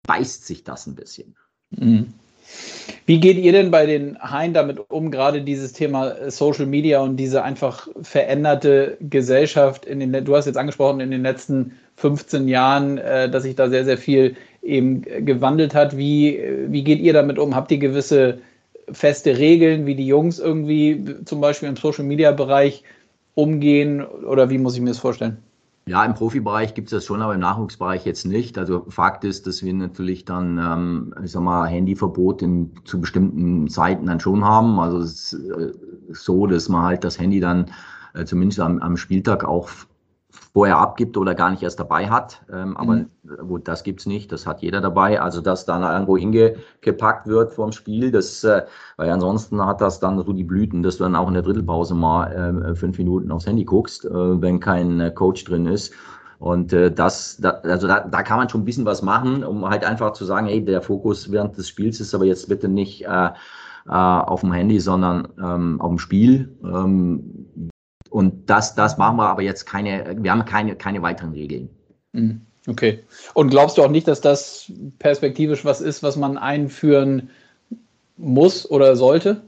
beißt 0.07 0.47
sich 0.47 0.65
das 0.65 0.87
ein 0.87 0.95
bisschen. 0.95 1.37
Mhm. 1.71 2.15
Wie 3.07 3.21
geht 3.21 3.39
ihr 3.39 3.53
denn 3.53 3.71
bei 3.71 3.87
den 3.87 4.19
Haien 4.19 4.53
damit 4.53 4.79
um, 4.91 5.11
gerade 5.11 5.41
dieses 5.41 5.73
Thema 5.73 6.31
Social 6.31 6.67
Media 6.67 7.01
und 7.01 7.17
diese 7.17 7.43
einfach 7.43 7.89
veränderte 8.03 8.99
Gesellschaft 9.01 9.87
in 9.87 10.01
den, 10.01 10.25
du 10.25 10.37
hast 10.37 10.47
jetzt 10.47 10.59
angesprochen, 10.59 11.01
in 11.01 11.11
den 11.11 11.23
letzten 11.23 11.73
15 11.97 12.49
Jahren, 12.49 12.99
äh, 12.99 13.31
dass 13.31 13.45
sich 13.45 13.55
da 13.55 13.71
sehr, 13.71 13.85
sehr 13.85 13.99
viel 13.99 14.37
eben 14.63 15.03
gewandelt 15.25 15.75
hat. 15.75 15.97
Wie, 15.97 16.39
wie 16.67 16.85
geht 16.85 17.01
ihr 17.01 17.15
damit 17.15 17.39
um? 17.39 17.55
Habt 17.55 17.71
ihr 17.73 17.79
gewisse 17.79 18.41
feste 18.93 19.39
Regeln, 19.39 19.87
wie 19.87 19.95
die 19.95 20.07
Jungs 20.07 20.39
irgendwie 20.39 21.03
zum 21.25 21.41
Beispiel 21.41 21.69
im 21.69 21.77
Social 21.77 22.05
Media 22.05 22.33
Bereich 22.33 22.83
umgehen 23.35 24.05
oder 24.05 24.51
wie 24.51 24.59
muss 24.59 24.75
ich 24.75 24.81
mir 24.81 24.89
das 24.89 24.99
vorstellen? 24.99 25.39
Ja, 25.89 26.05
im 26.05 26.13
Profibereich 26.13 26.75
gibt 26.75 26.89
es 26.89 26.91
das 26.91 27.07
schon, 27.07 27.23
aber 27.23 27.33
im 27.33 27.41
Nachwuchsbereich 27.41 28.05
jetzt 28.05 28.27
nicht. 28.27 28.59
Also 28.59 28.85
Fakt 28.91 29.25
ist, 29.25 29.47
dass 29.47 29.63
wir 29.63 29.73
natürlich 29.73 30.27
dann, 30.27 30.59
ähm, 30.59 31.15
ich 31.25 31.33
sag 31.33 31.41
mal, 31.41 31.67
Handyverbot 31.67 32.43
in, 32.43 32.73
zu 32.85 33.01
bestimmten 33.01 33.69
Zeiten 33.71 34.05
dann 34.05 34.21
schon 34.21 34.45
haben. 34.45 34.79
Also 34.81 34.99
es 34.99 35.33
ist 35.33 35.49
äh, 35.49 35.73
so, 36.11 36.47
dass 36.47 36.69
man 36.69 36.83
halt 36.83 37.05
das 37.05 37.19
Handy 37.19 37.41
dann 37.41 37.71
äh, 38.13 38.27
zumindest 38.27 38.61
am, 38.61 38.81
am 38.81 38.99
Spieltag 38.99 39.45
auch 39.45 39.71
vorher 40.53 40.79
abgibt 40.79 41.17
oder 41.17 41.35
gar 41.35 41.51
nicht 41.51 41.63
erst 41.63 41.79
dabei 41.79 42.09
hat. 42.09 42.43
Ähm, 42.53 42.77
aber 42.77 42.95
mhm. 42.95 43.09
gut, 43.47 43.69
das 43.69 43.85
gibt's 43.85 44.07
nicht. 44.07 44.33
Das 44.33 44.47
hat 44.47 44.63
jeder 44.63 44.81
dabei. 44.81 45.21
Also, 45.21 45.41
dass 45.41 45.67
dann 45.67 45.83
irgendwo 45.83 46.17
hingepackt 46.17 47.27
wird 47.27 47.53
vorm 47.53 47.73
Spiel, 47.73 48.11
das, 48.11 48.45
äh, 48.45 48.63
weil 48.97 49.11
ansonsten 49.11 49.65
hat 49.65 49.81
das 49.81 50.01
dann 50.01 50.19
so 50.19 50.33
die 50.33 50.45
Blüten, 50.45 50.83
dass 50.83 50.97
du 50.97 51.05
dann 51.05 51.17
auch 51.17 51.29
in 51.29 51.35
der 51.35 51.43
Drittelpause 51.43 51.95
mal 51.95 52.73
äh, 52.73 52.75
fünf 52.75 52.99
Minuten 52.99 53.31
aufs 53.31 53.47
Handy 53.47 53.65
guckst, 53.65 54.05
äh, 54.05 54.11
wenn 54.11 54.61
kein 54.61 55.01
äh, 55.01 55.11
Coach 55.11 55.45
drin 55.45 55.67
ist. 55.67 55.93
Und 56.39 56.73
äh, 56.73 56.93
das, 56.93 57.37
da, 57.39 57.51
also 57.65 57.89
da, 57.89 58.01
da 58.01 58.23
kann 58.23 58.39
man 58.39 58.49
schon 58.49 58.63
ein 58.63 58.65
bisschen 58.65 58.85
was 58.85 59.03
machen, 59.03 59.43
um 59.45 59.69
halt 59.69 59.85
einfach 59.85 60.13
zu 60.13 60.25
sagen, 60.25 60.47
hey, 60.47 60.65
der 60.65 60.83
Fokus 60.83 61.33
während 61.33 61.57
des 61.57 61.69
Spiels 61.69 62.01
ist 62.01 62.15
aber 62.15 62.25
jetzt 62.25 62.49
bitte 62.49 62.69
nicht 62.69 63.05
äh, 63.05 63.31
äh, 63.89 63.93
auf 63.93 64.43
dem 64.43 64.53
Handy, 64.53 64.81
sondern 64.81 65.29
ähm, 65.43 65.81
auf 65.81 65.91
dem 65.91 65.99
Spiel. 65.99 66.57
Ähm, 66.63 67.38
und 68.11 68.49
das, 68.51 68.75
das 68.75 68.99
machen 68.99 69.17
wir 69.17 69.29
aber 69.29 69.43
jetzt 69.43 69.67
keine, 69.67 70.17
wir 70.19 70.31
haben 70.31 70.45
keine, 70.45 70.77
keine 70.77 71.03
weiteren 71.03 71.33
Regeln. 71.33 71.69
Mhm. 72.13 72.41
Okay. 72.67 73.03
Und 73.35 73.49
glaubst 73.49 73.79
du 73.79 73.83
auch 73.83 73.91
nicht, 73.91 74.09
dass 74.09 74.21
das 74.21 74.71
perspektivisch 74.99 75.65
was 75.65 75.81
ist, 75.81 76.03
was 76.03 76.17
man 76.17 76.37
einführen 76.37 77.31
muss 78.17 78.71
oder 78.71 78.95
sollte? 78.95 79.43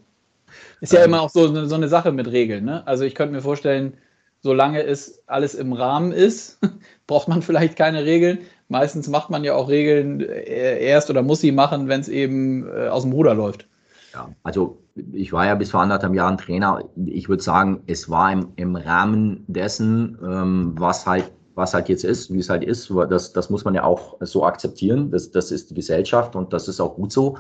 Ist 0.81 0.93
ja 0.93 1.01
ähm, 1.01 1.11
immer 1.11 1.21
auch 1.21 1.31
so, 1.31 1.67
so 1.67 1.75
eine 1.75 1.89
Sache 1.89 2.13
mit 2.13 2.29
Regeln. 2.29 2.65
Ne? 2.65 2.87
Also 2.87 3.05
ich 3.05 3.15
könnte 3.15 3.35
mir 3.35 3.43
vorstellen, 3.43 3.95
solange 4.41 4.83
es 4.83 5.23
alles 5.27 5.55
im 5.55 5.73
Rahmen 5.75 6.13
ist, 6.13 6.59
braucht 7.07 7.29
man 7.29 7.43
vielleicht 7.43 7.77
keine 7.77 8.05
Regeln. 8.05 8.39
Meistens 8.69 9.09
macht 9.09 9.31
man 9.31 9.45
ja 9.45 9.55
auch 9.55 9.69
Regeln 9.69 10.21
äh, 10.21 10.83
erst 10.83 11.11
oder 11.11 11.23
muss 11.23 11.41
sie 11.41 11.53
machen, 11.53 11.89
wenn 11.89 12.01
es 12.01 12.09
eben 12.09 12.67
äh, 12.69 12.89
aus 12.89 13.03
dem 13.03 13.13
Ruder 13.13 13.35
läuft. 13.35 13.67
Ja, 14.13 14.35
also 14.43 14.83
ich 15.13 15.33
war 15.33 15.47
ja 15.47 15.55
bis 15.55 15.71
vor 15.71 15.81
anderthalb 15.81 16.15
Jahren 16.15 16.37
Trainer. 16.39 16.83
Ich 17.07 17.29
würde 17.29 17.43
sagen, 17.43 17.83
es 17.87 18.09
war 18.11 18.33
im, 18.33 18.53
im 18.57 18.77
Rahmen 18.77 19.45
dessen, 19.47 20.19
ähm, 20.23 20.75
was 20.77 21.07
halt 21.07 21.31
was 21.55 21.75
halt 21.75 21.89
jetzt 21.89 22.05
ist, 22.05 22.33
wie 22.33 22.39
es 22.39 22.49
halt 22.49 22.65
ist. 22.65 22.91
Das, 23.11 23.33
das 23.33 23.51
muss 23.51 23.65
man 23.65 23.75
ja 23.75 23.85
auch 23.85 24.17
so 24.21 24.45
akzeptieren. 24.45 25.11
Das, 25.11 25.31
das 25.31 25.51
ist 25.51 25.71
die 25.71 25.75
Gesellschaft 25.75 26.35
und 26.35 26.53
das 26.53 26.69
ist 26.69 26.81
auch 26.81 26.95
gut 26.95 27.13
so. 27.13 27.37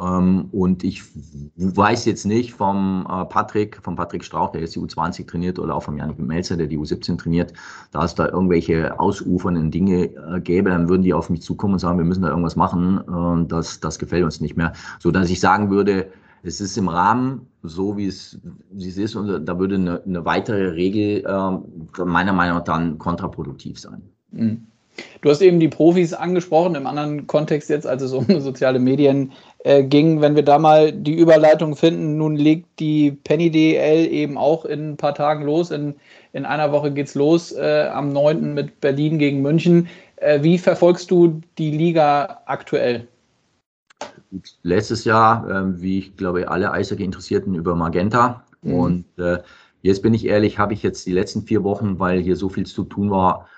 Ähm, 0.00 0.48
und 0.52 0.84
ich 0.84 1.02
weiß 1.56 2.04
jetzt 2.06 2.24
nicht 2.24 2.52
vom 2.54 3.06
äh, 3.08 3.24
Patrick, 3.26 3.80
vom 3.82 3.96
Patrick 3.96 4.24
Strauch, 4.24 4.52
der 4.52 4.62
jetzt 4.62 4.74
die 4.74 4.80
U20 4.80 5.26
trainiert, 5.26 5.58
oder 5.58 5.74
auch 5.74 5.82
vom 5.82 5.96
Janik 5.96 6.18
Melzer, 6.18 6.56
der 6.56 6.66
die 6.66 6.78
U17 6.78 7.18
trainiert, 7.18 7.52
da 7.92 8.04
es 8.04 8.14
da 8.14 8.28
irgendwelche 8.28 8.98
ausufernden 8.98 9.70
Dinge 9.70 10.04
äh, 10.04 10.40
gäbe, 10.40 10.70
dann 10.70 10.88
würden 10.88 11.02
die 11.02 11.14
auf 11.14 11.30
mich 11.30 11.42
zukommen 11.42 11.74
und 11.74 11.80
sagen, 11.80 11.98
wir 11.98 12.04
müssen 12.04 12.22
da 12.22 12.28
irgendwas 12.28 12.56
machen. 12.56 13.00
Äh, 13.08 13.46
das, 13.48 13.80
das 13.80 13.98
gefällt 13.98 14.24
uns 14.24 14.40
nicht 14.40 14.56
mehr. 14.56 14.72
So 14.98 15.10
dass 15.10 15.30
ich 15.30 15.40
sagen 15.40 15.70
würde, 15.70 16.10
es 16.42 16.60
ist 16.60 16.76
im 16.76 16.88
Rahmen 16.88 17.46
so, 17.62 17.96
wie 17.96 18.06
es, 18.06 18.38
wie 18.70 18.88
es 18.88 18.98
ist, 18.98 19.14
und 19.14 19.46
da 19.46 19.58
würde 19.58 19.76
eine, 19.76 20.02
eine 20.02 20.24
weitere 20.24 20.68
Regel 20.70 21.24
äh, 21.24 22.04
meiner 22.04 22.32
Meinung 22.32 22.58
nach 22.58 22.64
dann 22.64 22.98
kontraproduktiv 22.98 23.78
sein. 23.78 24.02
Mhm. 24.30 24.66
Du 25.20 25.30
hast 25.30 25.40
eben 25.40 25.58
die 25.58 25.68
Profis 25.68 26.12
angesprochen, 26.12 26.74
im 26.74 26.86
anderen 26.86 27.26
Kontext 27.26 27.70
jetzt, 27.70 27.86
als 27.86 28.02
es 28.02 28.12
um 28.12 28.26
soziale 28.40 28.78
Medien 28.78 29.32
äh, 29.64 29.82
ging. 29.82 30.20
Wenn 30.20 30.36
wir 30.36 30.44
da 30.44 30.58
mal 30.58 30.92
die 30.92 31.14
Überleitung 31.14 31.76
finden, 31.76 32.16
nun 32.16 32.36
legt 32.36 32.78
die 32.78 33.12
Penny 33.12 33.50
DL 33.50 34.06
eben 34.06 34.38
auch 34.38 34.64
in 34.64 34.90
ein 34.90 34.96
paar 34.96 35.14
Tagen 35.14 35.44
los. 35.44 35.70
In, 35.70 35.94
in 36.32 36.44
einer 36.44 36.72
Woche 36.72 36.92
geht's 36.92 37.14
los, 37.14 37.52
äh, 37.52 37.88
am 37.92 38.12
9. 38.12 38.54
mit 38.54 38.80
Berlin 38.80 39.18
gegen 39.18 39.42
München. 39.42 39.88
Äh, 40.16 40.42
wie 40.42 40.58
verfolgst 40.58 41.10
du 41.10 41.40
die 41.58 41.70
Liga 41.70 42.42
aktuell? 42.46 43.08
Letztes 44.62 45.04
Jahr, 45.04 45.48
ähm, 45.50 45.80
wie 45.80 45.98
ich 45.98 46.16
glaube, 46.16 46.48
alle 46.48 46.72
Eishockey-Interessierten 46.72 47.54
über 47.54 47.74
Magenta. 47.74 48.44
Mhm. 48.62 48.74
Und 48.74 49.04
äh, 49.18 49.38
jetzt 49.82 50.02
bin 50.02 50.14
ich 50.14 50.26
ehrlich, 50.26 50.58
habe 50.58 50.72
ich 50.72 50.82
jetzt 50.82 51.06
die 51.06 51.12
letzten 51.12 51.42
vier 51.42 51.62
Wochen, 51.64 51.98
weil 51.98 52.20
hier 52.20 52.36
so 52.36 52.48
viel 52.48 52.66
zu 52.66 52.84
tun 52.84 53.10
war, 53.10 53.48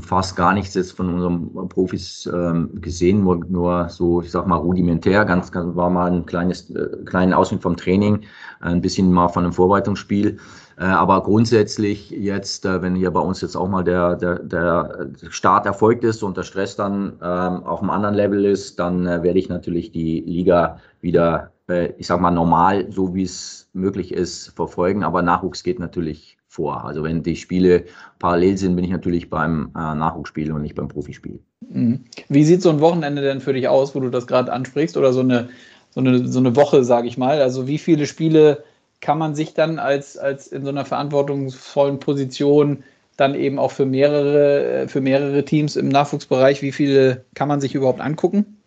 fast 0.00 0.36
gar 0.36 0.52
nichts 0.52 0.74
jetzt 0.74 0.92
von 0.92 1.14
unseren 1.14 1.68
Profis 1.68 2.30
ähm, 2.32 2.80
gesehen, 2.80 3.22
nur, 3.22 3.44
nur 3.48 3.88
so, 3.88 4.20
ich 4.20 4.30
sag 4.30 4.46
mal, 4.46 4.56
rudimentär. 4.56 5.24
Ganz, 5.24 5.50
ganz 5.50 5.74
war 5.74 5.88
mal 5.88 6.12
ein 6.12 6.26
kleines, 6.26 6.68
äh, 6.70 6.88
kleinen 7.06 7.32
Ausschnitt 7.32 7.62
vom 7.62 7.76
Training, 7.76 8.20
ein 8.60 8.82
bisschen 8.82 9.10
mal 9.10 9.28
von 9.28 9.44
einem 9.44 9.52
Vorbereitungsspiel. 9.54 10.38
Äh, 10.78 10.84
aber 10.84 11.22
grundsätzlich 11.22 12.10
jetzt, 12.10 12.66
äh, 12.66 12.82
wenn 12.82 12.94
hier 12.94 13.10
bei 13.10 13.20
uns 13.20 13.40
jetzt 13.40 13.56
auch 13.56 13.68
mal 13.68 13.82
der, 13.82 14.16
der, 14.16 14.40
der 14.40 15.08
Start 15.30 15.64
erfolgt 15.64 16.04
ist 16.04 16.22
und 16.22 16.36
der 16.36 16.42
Stress 16.42 16.76
dann 16.76 17.14
ähm, 17.22 17.64
auf 17.64 17.80
einem 17.80 17.90
anderen 17.90 18.14
Level 18.14 18.44
ist, 18.44 18.78
dann 18.78 19.06
äh, 19.06 19.22
werde 19.22 19.38
ich 19.38 19.48
natürlich 19.48 19.92
die 19.92 20.20
Liga 20.20 20.80
wieder, 21.00 21.44
äh, 21.44 21.51
ich 21.68 22.06
sag 22.06 22.20
mal, 22.20 22.30
normal, 22.30 22.90
so 22.90 23.14
wie 23.14 23.22
es 23.22 23.68
möglich 23.72 24.12
ist, 24.12 24.48
verfolgen. 24.56 25.04
Aber 25.04 25.22
Nachwuchs 25.22 25.62
geht 25.62 25.78
natürlich 25.78 26.36
vor. 26.48 26.84
Also 26.84 27.02
wenn 27.02 27.22
die 27.22 27.36
Spiele 27.36 27.84
parallel 28.18 28.58
sind, 28.58 28.76
bin 28.76 28.84
ich 28.84 28.90
natürlich 28.90 29.30
beim 29.30 29.70
äh, 29.74 29.94
Nachwuchsspiel 29.94 30.52
und 30.52 30.62
nicht 30.62 30.74
beim 30.74 30.88
Profispiel. 30.88 31.40
Mhm. 31.60 32.00
Wie 32.28 32.44
sieht 32.44 32.62
so 32.62 32.70
ein 32.70 32.80
Wochenende 32.80 33.22
denn 33.22 33.40
für 33.40 33.54
dich 33.54 33.68
aus, 33.68 33.94
wo 33.94 34.00
du 34.00 34.10
das 34.10 34.26
gerade 34.26 34.52
ansprichst? 34.52 34.96
Oder 34.96 35.12
so 35.12 35.20
eine, 35.20 35.48
so 35.90 36.00
eine, 36.00 36.28
so 36.28 36.38
eine 36.40 36.54
Woche, 36.54 36.84
sage 36.84 37.08
ich 37.08 37.16
mal? 37.16 37.40
Also 37.40 37.66
wie 37.66 37.78
viele 37.78 38.06
Spiele 38.06 38.64
kann 39.00 39.18
man 39.18 39.34
sich 39.34 39.54
dann 39.54 39.78
als, 39.78 40.18
als 40.18 40.46
in 40.46 40.64
so 40.64 40.68
einer 40.68 40.84
verantwortungsvollen 40.84 41.98
Position 41.98 42.84
dann 43.16 43.34
eben 43.34 43.58
auch 43.58 43.70
für 43.70 43.86
mehrere, 43.86 44.88
für 44.88 45.00
mehrere 45.00 45.44
Teams 45.44 45.76
im 45.76 45.88
Nachwuchsbereich, 45.88 46.62
wie 46.62 46.72
viele 46.72 47.24
kann 47.34 47.48
man 47.48 47.60
sich 47.60 47.74
überhaupt 47.74 48.00
angucken? 48.00 48.58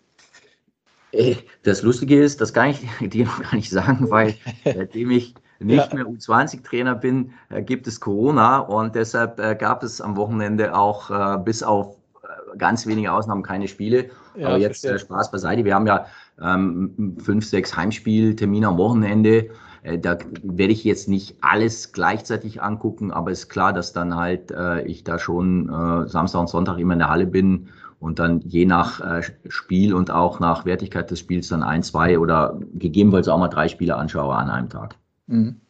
Äh, 1.15 1.35
das 1.63 1.81
Lustige 1.81 2.21
ist, 2.21 2.41
das 2.41 2.53
kann 2.53 2.69
ich 2.69 2.81
dir 3.09 3.25
noch 3.25 3.41
gar 3.41 3.55
nicht 3.55 3.69
sagen, 3.69 4.09
weil 4.09 4.35
seitdem 4.63 5.11
ich 5.11 5.35
nicht 5.59 5.89
ja. 5.91 5.95
mehr 5.95 6.05
U20-Trainer 6.05 6.95
bin, 6.95 7.31
äh, 7.49 7.61
gibt 7.61 7.87
es 7.87 7.99
Corona 7.99 8.59
und 8.59 8.95
deshalb 8.95 9.39
äh, 9.39 9.55
gab 9.55 9.83
es 9.83 10.01
am 10.01 10.15
Wochenende 10.17 10.75
auch 10.75 11.09
äh, 11.09 11.37
bis 11.43 11.63
auf 11.63 11.95
äh, 12.23 12.57
ganz 12.57 12.85
wenige 12.85 13.11
Ausnahmen 13.11 13.43
keine 13.43 13.67
Spiele. 13.67 14.09
Ja, 14.35 14.49
Aber 14.49 14.57
jetzt 14.57 14.83
äh, 14.83 14.99
Spaß 14.99 15.31
beiseite. 15.31 15.63
Wir 15.63 15.75
haben 15.75 15.87
ja 15.87 16.05
ähm, 16.41 17.17
fünf, 17.23 17.45
sechs 17.45 17.75
Heimspieltermine 17.75 18.67
am 18.67 18.77
Wochenende. 18.77 19.49
Äh, 19.83 19.97
da 19.97 20.17
werde 20.43 20.73
ich 20.73 20.83
jetzt 20.83 21.07
nicht 21.07 21.37
alles 21.39 21.93
gleichzeitig 21.93 22.61
angucken, 22.61 23.11
aber 23.11 23.31
ist 23.31 23.47
klar, 23.47 23.71
dass 23.71 23.93
dann 23.93 24.15
halt 24.15 24.53
ich 24.85 25.03
da 25.03 25.19
schon 25.19 26.05
Samstag 26.07 26.41
und 26.41 26.49
Sonntag 26.49 26.77
immer 26.79 26.93
in 26.93 26.99
der 26.99 27.09
Halle 27.09 27.27
bin 27.27 27.69
und 27.99 28.19
dann 28.19 28.41
je 28.41 28.65
nach 28.65 29.21
Spiel 29.47 29.93
und 29.93 30.11
auch 30.11 30.39
nach 30.39 30.65
Wertigkeit 30.65 31.09
des 31.09 31.19
Spiels 31.19 31.47
dann 31.47 31.63
ein, 31.63 31.83
zwei 31.83 32.19
oder 32.19 32.59
gegebenenfalls 32.73 33.27
auch 33.27 33.37
mal 33.37 33.47
drei 33.47 33.67
Spiele 33.67 33.95
anschaue 33.95 34.35
an 34.35 34.49
einem 34.49 34.69
Tag. 34.69 34.95
Mhm. 35.27 35.61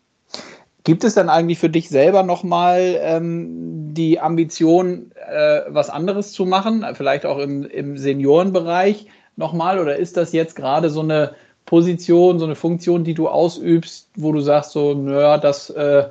Gibt 0.83 1.03
es 1.03 1.15
dann 1.15 1.29
eigentlich 1.29 1.57
für 1.57 1.69
dich 1.69 1.89
selber 1.89 2.21
nochmal 2.21 2.97
ähm, 2.99 3.93
die 3.95 4.19
Ambition, 4.19 5.11
äh, 5.15 5.61
was 5.67 5.89
anderes 5.89 6.31
zu 6.31 6.45
machen, 6.45 6.85
vielleicht 6.93 7.25
auch 7.25 7.39
im, 7.39 7.63
im 7.63 7.97
Seniorenbereich 7.97 9.07
nochmal? 9.35 9.79
Oder 9.79 9.95
ist 9.95 10.15
das 10.15 10.31
jetzt 10.31 10.55
gerade 10.55 10.91
so 10.91 11.01
eine 11.01 11.33
Position, 11.65 12.37
so 12.37 12.45
eine 12.45 12.55
Funktion, 12.55 13.03
die 13.03 13.15
du 13.15 13.27
ausübst, 13.27 14.11
wo 14.15 14.31
du 14.31 14.41
sagst, 14.41 14.73
so, 14.73 14.93
naja, 14.93 15.39
das, 15.39 15.71
äh, 15.71 16.09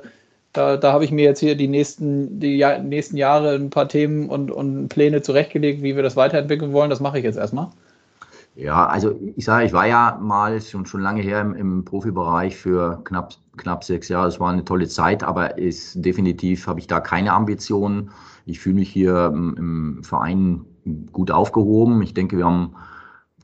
da, 0.55 0.77
da 0.77 0.93
habe 0.93 1.03
ich 1.03 1.11
mir 1.11 1.23
jetzt 1.23 1.39
hier 1.39 1.55
die 1.55 1.67
nächsten, 1.67 2.39
die 2.39 2.57
ja, 2.57 2.79
nächsten 2.79 3.17
Jahre 3.17 3.55
ein 3.55 3.69
paar 3.69 3.87
Themen 3.87 4.29
und, 4.29 4.51
und 4.51 4.89
Pläne 4.89 5.21
zurechtgelegt, 5.21 5.81
wie 5.83 5.95
wir 5.95 6.03
das 6.03 6.15
weiterentwickeln 6.15 6.73
wollen, 6.73 6.89
das 6.89 6.99
mache 6.99 7.19
ich 7.19 7.23
jetzt 7.23 7.37
erstmal? 7.37 7.69
Ja, 8.55 8.85
also 8.87 9.19
ich 9.35 9.43
sage, 9.43 9.65
ich 9.65 9.73
war 9.73 9.85
ja 9.85 10.17
mal 10.21 10.61
schon, 10.61 10.85
schon 10.85 11.01
lange 11.01 11.21
her 11.21 11.41
im, 11.41 11.53
im 11.55 11.83
Profibereich 11.83 12.55
für 12.55 13.01
knapp, 13.03 13.33
knapp 13.57 13.83
sechs 13.83 14.07
Jahre. 14.07 14.29
Es 14.29 14.39
war 14.39 14.51
eine 14.51 14.63
tolle 14.63 14.87
Zeit, 14.87 15.23
aber 15.23 15.57
ist 15.57 16.03
definitiv 16.05 16.65
habe 16.67 16.79
ich 16.79 16.87
da 16.87 17.01
keine 17.01 17.33
Ambitionen. 17.33 18.11
Ich 18.45 18.61
fühle 18.61 18.75
mich 18.75 18.89
hier 18.89 19.31
im, 19.33 19.55
im 19.57 20.03
Verein 20.03 20.61
gut 21.11 21.31
aufgehoben. 21.31 22.01
Ich 22.01 22.13
denke, 22.13 22.37
wir 22.37 22.45
haben 22.45 22.75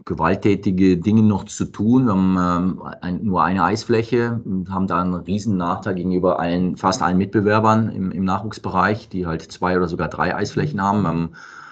gewalttätige 0.06 0.98
Dinge 0.98 1.24
noch 1.24 1.46
zu 1.46 1.66
tun. 1.66 2.06
Wir 2.06 2.14
haben 2.14 2.38
ähm, 2.40 2.84
ein, 3.02 3.24
nur 3.24 3.44
eine 3.44 3.64
Eisfläche, 3.64 4.42
haben 4.70 4.88
da 4.88 5.02
einen 5.02 5.14
riesen 5.14 5.58
Nachteil 5.58 5.96
gegenüber 5.96 6.40
allen, 6.40 6.78
fast 6.78 7.02
allen 7.02 7.18
Mitbewerbern 7.18 7.90
im, 7.90 8.12
im 8.12 8.24
Nachwuchsbereich, 8.24 9.10
die 9.10 9.26
halt 9.26 9.42
zwei 9.42 9.78
oder 9.78 9.88
sogar 9.88 10.08
drei 10.08 10.36
Eisflächen 10.36 10.82
haben. 10.82 11.02
Wir 11.02 11.10
haben 11.10 11.30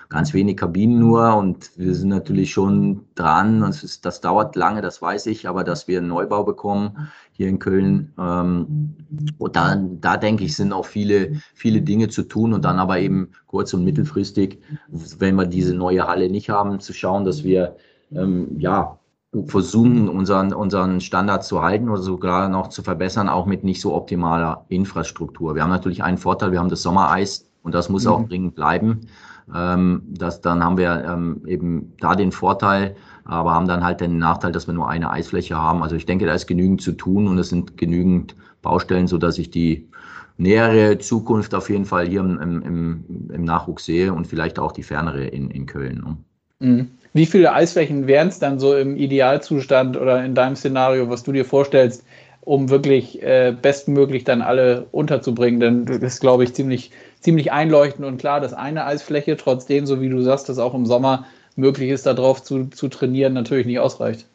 ganz 0.09 0.33
wenig 0.33 0.57
Kabinen 0.57 0.99
nur 0.99 1.35
und 1.35 1.69
wir 1.77 1.93
sind 1.93 2.09
natürlich 2.09 2.51
schon 2.51 3.05
dran. 3.15 3.61
Das, 3.61 3.83
ist, 3.83 4.05
das 4.05 4.21
dauert 4.21 4.55
lange, 4.55 4.81
das 4.81 5.01
weiß 5.01 5.27
ich, 5.27 5.47
aber 5.47 5.63
dass 5.63 5.87
wir 5.87 5.99
einen 5.99 6.07
Neubau 6.07 6.43
bekommen 6.43 7.09
hier 7.31 7.47
in 7.47 7.59
Köln, 7.59 8.11
ähm, 8.19 8.95
und 9.37 9.55
da, 9.55 9.75
da 9.75 10.17
denke 10.17 10.43
ich, 10.43 10.55
sind 10.55 10.73
auch 10.73 10.85
viele, 10.85 11.39
viele 11.53 11.81
Dinge 11.81 12.09
zu 12.09 12.23
tun 12.23 12.53
und 12.53 12.65
dann 12.65 12.79
aber 12.79 12.99
eben 12.99 13.29
kurz- 13.47 13.73
und 13.73 13.85
mittelfristig, 13.85 14.59
wenn 14.89 15.35
wir 15.35 15.45
diese 15.45 15.73
neue 15.73 16.05
Halle 16.05 16.29
nicht 16.29 16.49
haben, 16.49 16.79
zu 16.79 16.91
schauen, 16.91 17.23
dass 17.23 17.43
wir 17.43 17.77
ähm, 18.11 18.59
ja, 18.59 18.97
versuchen, 19.45 20.09
unseren, 20.09 20.53
unseren 20.53 21.01
Standard 21.01 21.43
zu 21.43 21.61
halten 21.61 21.89
oder 21.89 22.01
sogar 22.01 22.49
noch 22.49 22.69
zu 22.69 22.81
verbessern, 22.81 23.29
auch 23.29 23.45
mit 23.45 23.63
nicht 23.63 23.79
so 23.79 23.93
optimaler 23.93 24.65
Infrastruktur. 24.69 25.53
Wir 25.53 25.63
haben 25.63 25.69
natürlich 25.69 26.03
einen 26.03 26.17
Vorteil, 26.17 26.51
wir 26.51 26.59
haben 26.59 26.69
das 26.69 26.81
Sommereis 26.81 27.47
und 27.61 27.75
das 27.75 27.89
muss 27.89 28.05
mhm. 28.05 28.11
auch 28.11 28.27
dringend 28.27 28.55
bleiben. 28.55 29.01
Ähm, 29.53 30.01
das, 30.07 30.41
dann 30.41 30.63
haben 30.63 30.77
wir 30.77 31.03
ähm, 31.05 31.43
eben 31.45 31.93
da 31.99 32.15
den 32.15 32.31
Vorteil, 32.31 32.95
aber 33.23 33.53
haben 33.53 33.67
dann 33.67 33.83
halt 33.83 34.01
den 34.01 34.17
Nachteil, 34.17 34.51
dass 34.51 34.67
wir 34.67 34.73
nur 34.73 34.89
eine 34.89 35.11
Eisfläche 35.11 35.55
haben. 35.55 35.83
Also 35.83 35.95
ich 35.95 36.07
denke, 36.07 36.25
da 36.25 36.33
ist 36.33 36.47
genügend 36.47 36.81
zu 36.81 36.93
tun 36.93 37.27
und 37.27 37.37
es 37.37 37.49
sind 37.49 37.77
genügend 37.77 38.35
Baustellen, 38.63 39.07
so 39.07 39.19
dass 39.19 39.37
ich 39.37 39.51
die 39.51 39.87
nähere 40.37 40.97
Zukunft 40.97 41.53
auf 41.53 41.69
jeden 41.69 41.85
Fall 41.85 42.07
hier 42.07 42.21
im, 42.21 42.39
im, 42.39 43.29
im 43.31 43.43
Nachwuchs 43.43 43.85
sehe 43.85 44.13
und 44.13 44.25
vielleicht 44.25 44.57
auch 44.57 44.71
die 44.71 44.83
fernere 44.83 45.25
in, 45.25 45.51
in 45.51 45.65
Köln. 45.65 46.03
Ne? 46.59 46.67
Mhm. 46.67 46.87
Wie 47.13 47.25
viele 47.25 47.53
Eisflächen 47.53 48.07
wären 48.07 48.27
es 48.27 48.39
dann 48.39 48.59
so 48.59 48.75
im 48.75 48.95
Idealzustand 48.95 49.97
oder 49.97 50.23
in 50.23 50.35
deinem 50.35 50.55
Szenario, 50.55 51.09
was 51.09 51.23
du 51.23 51.31
dir 51.31 51.45
vorstellst, 51.45 52.03
um 52.41 52.69
wirklich 52.69 53.21
äh, 53.23 53.55
bestmöglich 53.59 54.23
dann 54.23 54.41
alle 54.41 54.85
unterzubringen? 54.91 55.59
Denn 55.59 55.85
das 55.85 55.97
ist, 55.97 56.21
glaube 56.21 56.43
ich, 56.43 56.53
ziemlich 56.53 56.91
ziemlich 57.19 57.51
einleuchtend 57.51 58.05
und 58.05 58.17
klar, 58.17 58.39
dass 58.39 58.53
eine 58.53 58.85
Eisfläche, 58.85 59.37
trotzdem, 59.37 59.85
so 59.85 60.01
wie 60.01 60.09
du 60.09 60.21
sagst, 60.21 60.49
dass 60.49 60.59
auch 60.59 60.73
im 60.73 60.85
Sommer 60.85 61.25
möglich 61.55 61.89
ist, 61.89 62.05
darauf 62.05 62.43
zu, 62.43 62.65
zu 62.67 62.87
trainieren, 62.87 63.33
natürlich 63.33 63.65
nicht 63.65 63.79
ausreicht. 63.79 64.25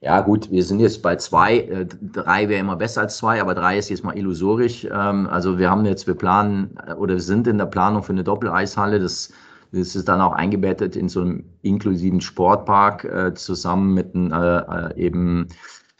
Ja, 0.00 0.20
gut, 0.20 0.50
wir 0.50 0.64
sind 0.64 0.80
jetzt 0.80 1.00
bei 1.00 1.14
zwei. 1.16 1.58
Äh, 1.58 1.86
drei 2.12 2.48
wäre 2.48 2.60
immer 2.60 2.76
besser 2.76 3.02
als 3.02 3.18
zwei, 3.18 3.40
aber 3.40 3.54
drei 3.54 3.78
ist 3.78 3.88
jetzt 3.88 4.02
mal 4.02 4.16
illusorisch. 4.18 4.84
Ähm, 4.84 5.28
also 5.30 5.58
wir 5.58 5.70
haben 5.70 5.84
jetzt, 5.84 6.08
wir 6.08 6.14
planen 6.14 6.76
äh, 6.86 6.94
oder 6.94 7.14
wir 7.14 7.20
sind 7.20 7.46
in 7.46 7.56
der 7.56 7.66
Planung 7.66 8.02
für 8.02 8.12
eine 8.12 8.24
Doppeleishalle. 8.24 8.98
Das, 8.98 9.32
das 9.72 9.96
ist 9.96 10.08
dann 10.08 10.20
auch 10.20 10.32
eingebettet 10.32 10.96
in 10.96 11.08
so 11.08 11.22
einem 11.22 11.44
inklusiven 11.62 12.20
Sportpark 12.20 13.04
äh, 13.04 13.34
zusammen 13.34 13.94
mit 13.94 14.14
einem 14.14 14.32
äh, 14.32 14.94
eben 15.00 15.48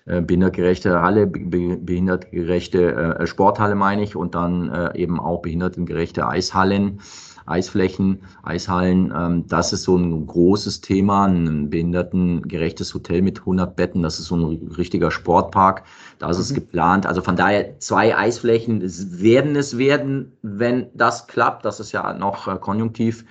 äh, 0.05 0.21
behindertgerechte 0.21 1.01
Halle, 1.01 1.27
behindertgerechte 1.27 2.95
äh, 3.21 3.27
Sporthalle 3.27 3.75
meine 3.75 4.03
ich 4.03 4.15
und 4.15 4.35
dann 4.35 4.69
äh, 4.69 4.99
eben 4.99 5.19
auch 5.19 5.43
behindertengerechte 5.43 6.27
Eishallen. 6.27 7.01
Eisflächen, 7.45 8.23
Eishallen, 8.45 9.13
ähm, 9.17 9.47
das 9.49 9.73
ist 9.73 9.83
so 9.83 9.97
ein 9.97 10.27
großes 10.27 10.81
Thema, 10.81 11.27
ein 11.27 11.71
behindertengerechtes 11.71 12.95
Hotel 12.95 13.21
mit 13.21 13.41
100 13.41 13.75
Betten, 13.75 14.03
das 14.03 14.21
ist 14.21 14.27
so 14.27 14.37
ein 14.37 14.71
richtiger 14.77 15.11
Sportpark, 15.11 15.83
da 16.21 16.31
ist 16.31 16.37
mhm. 16.37 16.43
es 16.43 16.55
geplant. 16.55 17.05
Also 17.05 17.21
von 17.21 17.35
daher 17.35 17.81
zwei 17.81 18.17
Eisflächen 18.17 18.81
werden 18.81 19.57
es 19.57 19.77
werden, 19.77 20.33
wenn 20.43 20.87
das 20.95 21.27
klappt, 21.27 21.65
das 21.65 21.81
ist 21.81 21.91
ja 21.91 22.13
noch 22.13 22.61
konjunktiv 22.61 23.25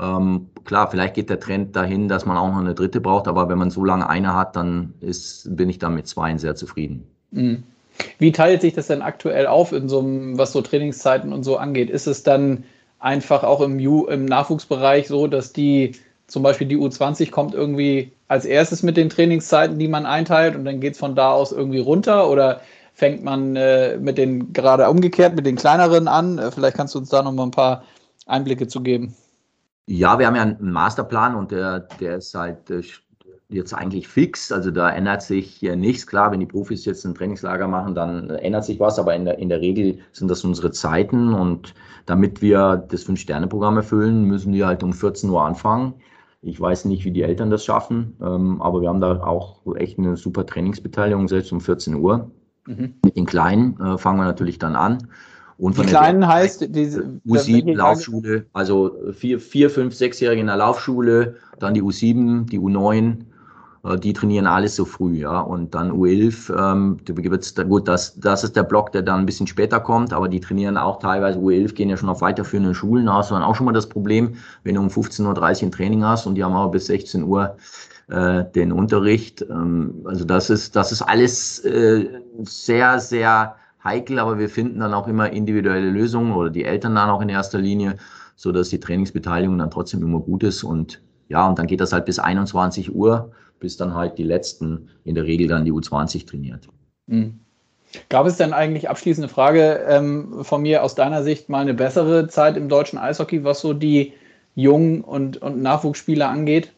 ähm, 0.00 0.48
klar, 0.64 0.90
vielleicht 0.90 1.14
geht 1.14 1.30
der 1.30 1.40
Trend 1.40 1.74
dahin, 1.74 2.08
dass 2.08 2.26
man 2.26 2.36
auch 2.36 2.50
noch 2.50 2.58
eine 2.58 2.74
dritte 2.74 3.00
braucht, 3.00 3.28
aber 3.28 3.48
wenn 3.48 3.58
man 3.58 3.70
so 3.70 3.84
lange 3.84 4.08
eine 4.08 4.34
hat, 4.34 4.56
dann 4.56 4.94
ist, 5.00 5.56
bin 5.56 5.68
ich 5.70 5.78
dann 5.78 5.94
mit 5.94 6.06
zweien 6.06 6.38
sehr 6.38 6.54
zufrieden. 6.54 7.06
Mhm. 7.30 7.62
Wie 8.18 8.32
teilt 8.32 8.60
sich 8.60 8.74
das 8.74 8.88
denn 8.88 9.00
aktuell 9.00 9.46
auf 9.46 9.72
in 9.72 9.88
so 9.88 10.00
einem, 10.00 10.36
was 10.36 10.52
so 10.52 10.60
Trainingszeiten 10.60 11.32
und 11.32 11.44
so 11.44 11.56
angeht? 11.56 11.88
Ist 11.88 12.06
es 12.06 12.22
dann 12.22 12.64
einfach 12.98 13.42
auch 13.42 13.62
im, 13.62 13.78
Ju 13.78 14.06
im 14.06 14.26
Nachwuchsbereich 14.26 15.08
so, 15.08 15.26
dass 15.26 15.52
die 15.52 15.92
zum 16.26 16.42
Beispiel 16.42 16.66
die 16.66 16.76
U20 16.76 17.30
kommt 17.30 17.54
irgendwie 17.54 18.12
als 18.28 18.44
erstes 18.44 18.82
mit 18.82 18.96
den 18.96 19.08
Trainingszeiten, 19.08 19.78
die 19.78 19.88
man 19.88 20.04
einteilt 20.04 20.56
und 20.56 20.64
dann 20.64 20.80
geht 20.80 20.94
es 20.94 20.98
von 20.98 21.14
da 21.14 21.30
aus 21.30 21.52
irgendwie 21.52 21.78
runter 21.78 22.28
oder 22.28 22.60
fängt 22.92 23.22
man 23.22 23.56
äh, 23.56 23.96
mit 23.98 24.18
den 24.18 24.52
gerade 24.52 24.88
umgekehrt 24.90 25.36
mit 25.36 25.46
den 25.46 25.56
kleineren 25.56 26.08
an? 26.08 26.38
Äh, 26.38 26.50
vielleicht 26.50 26.76
kannst 26.76 26.94
du 26.94 26.98
uns 26.98 27.10
da 27.10 27.22
noch 27.22 27.32
mal 27.32 27.44
ein 27.44 27.50
paar 27.50 27.84
Einblicke 28.26 28.66
zu 28.66 28.80
geben. 28.80 29.14
Ja, 29.86 30.18
wir 30.18 30.26
haben 30.26 30.36
ja 30.36 30.42
einen 30.42 30.72
Masterplan 30.72 31.36
und 31.36 31.50
der, 31.52 31.80
der 32.00 32.16
ist 32.16 32.34
halt 32.34 32.70
äh, 32.70 32.82
jetzt 33.48 33.72
eigentlich 33.72 34.08
fix. 34.08 34.50
Also 34.50 34.70
da 34.70 34.90
ändert 34.90 35.22
sich 35.22 35.62
nichts. 35.62 36.06
Klar, 36.06 36.32
wenn 36.32 36.40
die 36.40 36.46
Profis 36.46 36.84
jetzt 36.84 37.04
ein 37.04 37.14
Trainingslager 37.14 37.68
machen, 37.68 37.94
dann 37.94 38.30
ändert 38.30 38.64
sich 38.64 38.80
was, 38.80 38.98
aber 38.98 39.14
in 39.14 39.24
der, 39.24 39.38
in 39.38 39.48
der 39.48 39.60
Regel 39.60 39.98
sind 40.12 40.28
das 40.28 40.44
unsere 40.44 40.72
Zeiten 40.72 41.32
und 41.32 41.74
damit 42.06 42.42
wir 42.42 42.84
das 42.88 43.04
Fünf-Sterne-Programm 43.04 43.76
erfüllen, 43.76 44.24
müssen 44.24 44.52
wir 44.52 44.66
halt 44.66 44.82
um 44.82 44.92
14 44.92 45.30
Uhr 45.30 45.42
anfangen. 45.42 45.94
Ich 46.42 46.60
weiß 46.60 46.84
nicht, 46.84 47.04
wie 47.04 47.10
die 47.10 47.22
Eltern 47.22 47.50
das 47.50 47.64
schaffen, 47.64 48.16
ähm, 48.20 48.60
aber 48.62 48.80
wir 48.80 48.88
haben 48.88 49.00
da 49.00 49.22
auch 49.22 49.60
echt 49.76 49.98
eine 49.98 50.16
super 50.16 50.46
Trainingsbeteiligung, 50.46 51.28
selbst 51.28 51.52
um 51.52 51.60
14 51.60 51.94
Uhr. 51.94 52.30
Mhm. 52.66 52.94
Mit 53.04 53.16
den 53.16 53.26
Kleinen 53.26 53.80
äh, 53.80 53.98
fangen 53.98 54.18
wir 54.18 54.24
natürlich 54.24 54.58
dann 54.58 54.76
an. 54.76 55.08
Und 55.58 55.78
die 55.78 55.82
Kleinen 55.82 56.26
heißt 56.26 56.74
diese 56.74 57.18
U7 57.26 57.74
Laufschule, 57.74 58.44
also 58.52 58.94
vier, 59.12 59.40
vier, 59.40 59.70
fünf, 59.70 59.94
sechsjährige 59.94 60.40
in 60.40 60.48
der 60.48 60.56
Laufschule, 60.56 61.36
dann 61.58 61.72
die 61.72 61.82
U7, 61.82 62.46
die 62.46 62.58
U9 62.58 63.24
äh, 63.86 63.98
die 63.98 64.12
trainieren 64.12 64.46
alles 64.46 64.76
so 64.76 64.84
früh, 64.84 65.18
ja. 65.18 65.40
Und 65.40 65.74
dann 65.74 65.92
U11, 65.92 66.52
ähm, 66.72 66.98
gut, 67.68 67.88
das, 67.88 68.18
das 68.18 68.44
ist 68.44 68.56
der 68.56 68.64
Block, 68.64 68.92
der 68.92 69.02
dann 69.02 69.20
ein 69.20 69.26
bisschen 69.26 69.46
später 69.46 69.80
kommt, 69.80 70.12
aber 70.12 70.28
die 70.28 70.40
trainieren 70.40 70.76
auch 70.76 70.98
teilweise, 70.98 71.38
U11 71.38 71.74
gehen 71.74 71.88
ja 71.88 71.96
schon 71.96 72.08
auf 72.08 72.20
weiterführenden 72.20 72.74
Schulen 72.74 73.08
aus, 73.08 73.28
dann 73.28 73.42
auch 73.42 73.54
schon 73.54 73.66
mal 73.66 73.72
das 73.72 73.88
Problem, 73.88 74.34
wenn 74.64 74.74
du 74.74 74.80
um 74.80 74.88
15.30 74.88 75.24
Uhr 75.24 75.68
ein 75.68 75.72
Training 75.72 76.04
hast 76.04 76.26
und 76.26 76.34
die 76.34 76.44
haben 76.44 76.54
aber 76.54 76.70
bis 76.70 76.86
16 76.86 77.22
Uhr 77.24 77.56
äh, 78.08 78.44
den 78.54 78.72
Unterricht. 78.72 79.42
Ähm, 79.42 80.02
also 80.04 80.24
das 80.24 80.50
ist, 80.50 80.76
das 80.76 80.92
ist 80.92 81.02
alles 81.02 81.60
äh, 81.60 82.08
sehr, 82.42 82.98
sehr 82.98 83.56
heikel, 83.86 84.18
aber 84.18 84.38
wir 84.38 84.50
finden 84.50 84.80
dann 84.80 84.92
auch 84.92 85.08
immer 85.08 85.30
individuelle 85.30 85.88
Lösungen 85.88 86.32
oder 86.32 86.50
die 86.50 86.64
Eltern 86.64 86.94
dann 86.94 87.08
auch 87.08 87.22
in 87.22 87.30
erster 87.30 87.58
Linie, 87.58 87.96
so 88.34 88.52
dass 88.52 88.68
die 88.68 88.80
Trainingsbeteiligung 88.80 89.56
dann 89.56 89.70
trotzdem 89.70 90.02
immer 90.02 90.20
gut 90.20 90.42
ist 90.42 90.62
und 90.62 91.00
ja, 91.28 91.48
und 91.48 91.58
dann 91.58 91.66
geht 91.66 91.80
das 91.80 91.92
halt 91.92 92.04
bis 92.04 92.18
21 92.18 92.94
Uhr 92.94 93.32
bis 93.60 93.76
dann 93.76 93.94
halt 93.94 94.18
die 94.18 94.24
letzten 94.24 94.88
in 95.04 95.14
der 95.14 95.24
Regel 95.24 95.48
dann 95.48 95.64
die 95.64 95.72
U20 95.72 96.26
trainiert. 96.26 96.68
Mhm. 97.06 97.40
Gab 98.08 98.26
es 98.26 98.36
denn 98.36 98.52
eigentlich 98.52 98.90
abschließende 98.90 99.28
Frage 99.28 99.84
ähm, 99.88 100.44
von 100.44 100.62
mir 100.62 100.82
aus 100.82 100.94
deiner 100.94 101.22
Sicht 101.22 101.48
mal 101.48 101.60
eine 101.60 101.74
bessere 101.74 102.28
Zeit 102.28 102.56
im 102.56 102.68
deutschen 102.68 102.98
Eishockey, 102.98 103.44
was 103.44 103.60
so 103.60 103.72
die 103.72 104.12
Jungen 104.54 105.02
und, 105.02 105.38
und 105.38 105.62
Nachwuchsspieler 105.62 106.28
angeht? 106.28 106.72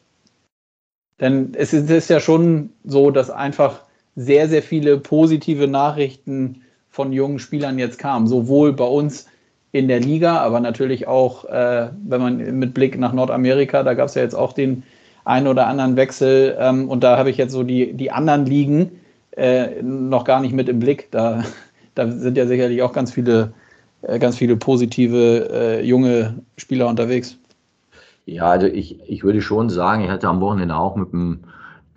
Denn 1.21 1.55
es 1.55 1.73
ist 1.73 2.11
ja 2.11 2.21
schon 2.21 2.71
so, 2.85 3.11
dass 3.11 3.31
einfach 3.31 3.81
sehr, 4.15 4.49
sehr 4.49 4.63
viele 4.63 4.99
positive 4.99 5.67
Nachrichten 5.67 6.63
von 6.91 7.13
jungen 7.13 7.39
Spielern 7.39 7.79
jetzt 7.79 7.99
kamen, 7.99 8.27
sowohl 8.27 8.73
bei 8.73 8.85
uns 8.85 9.27
in 9.73 9.89
der 9.89 10.01
Liga, 10.01 10.39
aber 10.39 10.61
natürlich 10.61 11.07
auch, 11.07 11.45
äh, 11.45 11.91
wenn 12.07 12.21
man 12.21 12.59
mit 12.59 12.75
Blick 12.75 12.99
nach 12.99 13.13
Nordamerika, 13.13 13.83
da 13.83 13.95
gab 13.95 14.09
es 14.09 14.15
ja 14.15 14.23
jetzt 14.23 14.35
auch 14.35 14.53
den 14.53 14.83
einen 15.25 15.47
oder 15.47 15.67
anderen 15.67 15.97
Wechsel. 15.97 16.57
Ähm, 16.59 16.89
und 16.89 17.05
da 17.05 17.19
habe 17.19 17.31
ich 17.31 17.37
jetzt 17.37 17.53
so 17.53 17.63
die, 17.63 17.93
die 17.93 18.11
anderen 18.11 18.47
Ligen 18.47 19.01
äh, 19.37 19.83
noch 19.83 20.25
gar 20.25 20.41
nicht 20.41 20.55
mit 20.55 20.69
im 20.69 20.79
Blick. 20.79 21.11
Da, 21.11 21.45
da 21.95 22.11
sind 22.11 22.37
ja 22.37 22.47
sicherlich 22.47 22.83
auch 22.83 22.93
ganz 22.93 23.13
viele, 23.13 23.53
äh, 24.03 24.19
ganz 24.19 24.37
viele 24.37 24.57
positive 24.57 25.51
äh, 25.53 25.85
junge 25.85 26.43
Spieler 26.57 26.89
unterwegs. 26.89 27.37
Ja, 28.25 28.47
also 28.51 28.67
ich, 28.67 28.99
ich 29.07 29.23
würde 29.23 29.41
schon 29.43 29.71
sagen, 29.71 30.05
ich 30.05 30.11
hatte 30.11 30.29
am 30.29 30.41
Wochenende 30.41 30.77
auch 30.77 30.97
mit 30.97 31.13
dem 31.13 31.41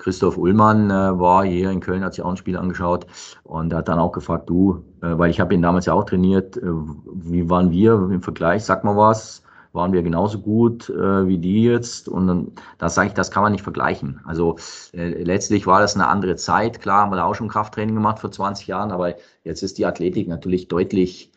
Christoph 0.02 0.38
Ullmann 0.38 0.90
äh, 0.90 1.20
war 1.20 1.46
hier 1.46 1.70
in 1.70 1.80
Köln, 1.80 2.04
hat 2.04 2.16
sich 2.16 2.24
auch 2.24 2.32
ein 2.32 2.38
Spiel 2.38 2.58
angeschaut 2.58 3.06
und 3.44 3.74
hat 3.74 3.88
dann 3.88 4.00
auch 4.00 4.12
gefragt, 4.12 4.50
du, 4.50 4.84
äh, 5.02 5.18
weil 5.18 5.30
ich 5.30 5.40
habe 5.40 5.54
ihn 5.54 5.62
damals 5.62 5.86
ja 5.86 5.94
auch 5.94 6.06
trainiert, 6.06 6.58
äh, 6.58 6.64
wie 6.66 7.50
waren 7.50 7.70
wir 7.70 7.94
im 7.94 8.22
Vergleich, 8.22 8.66
sag 8.66 8.84
mal 8.84 8.98
was 8.98 9.44
waren 9.74 9.94
wir 9.94 10.04
genauso 10.04 10.40
gut 10.40 10.90
äh, 10.90 11.28
wie 11.28 11.38
die 11.38 11.64
jetzt. 11.64 12.10
Und 12.10 12.28
dann, 12.28 12.52
das 12.78 12.96
sage 12.96 13.08
ich, 13.08 13.14
das 13.14 13.32
kann 13.32 13.44
man 13.44 13.54
nicht 13.54 13.64
vergleichen. 13.64 14.20
Also 14.26 14.58
äh, 14.94 15.24
letztlich 15.24 15.66
war 15.66 15.80
das 15.80 15.96
eine 15.96 16.08
andere 16.08 16.36
Zeit. 16.36 16.82
Klar 16.82 17.04
haben 17.04 17.12
wir 17.12 17.18
da 17.18 17.24
auch 17.24 17.36
schon 17.36 17.48
Krafttraining 17.48 17.96
gemacht 17.96 18.20
vor 18.20 18.32
20 18.32 18.68
Jahren, 18.68 18.92
aber 18.92 19.16
jetzt 19.44 19.64
ist 19.64 19.78
die 19.78 19.86
Athletik 19.86 20.28
natürlich 20.28 20.68
deutlich 20.68 21.32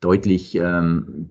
deutlich 0.00 0.54
ähm, 0.54 1.28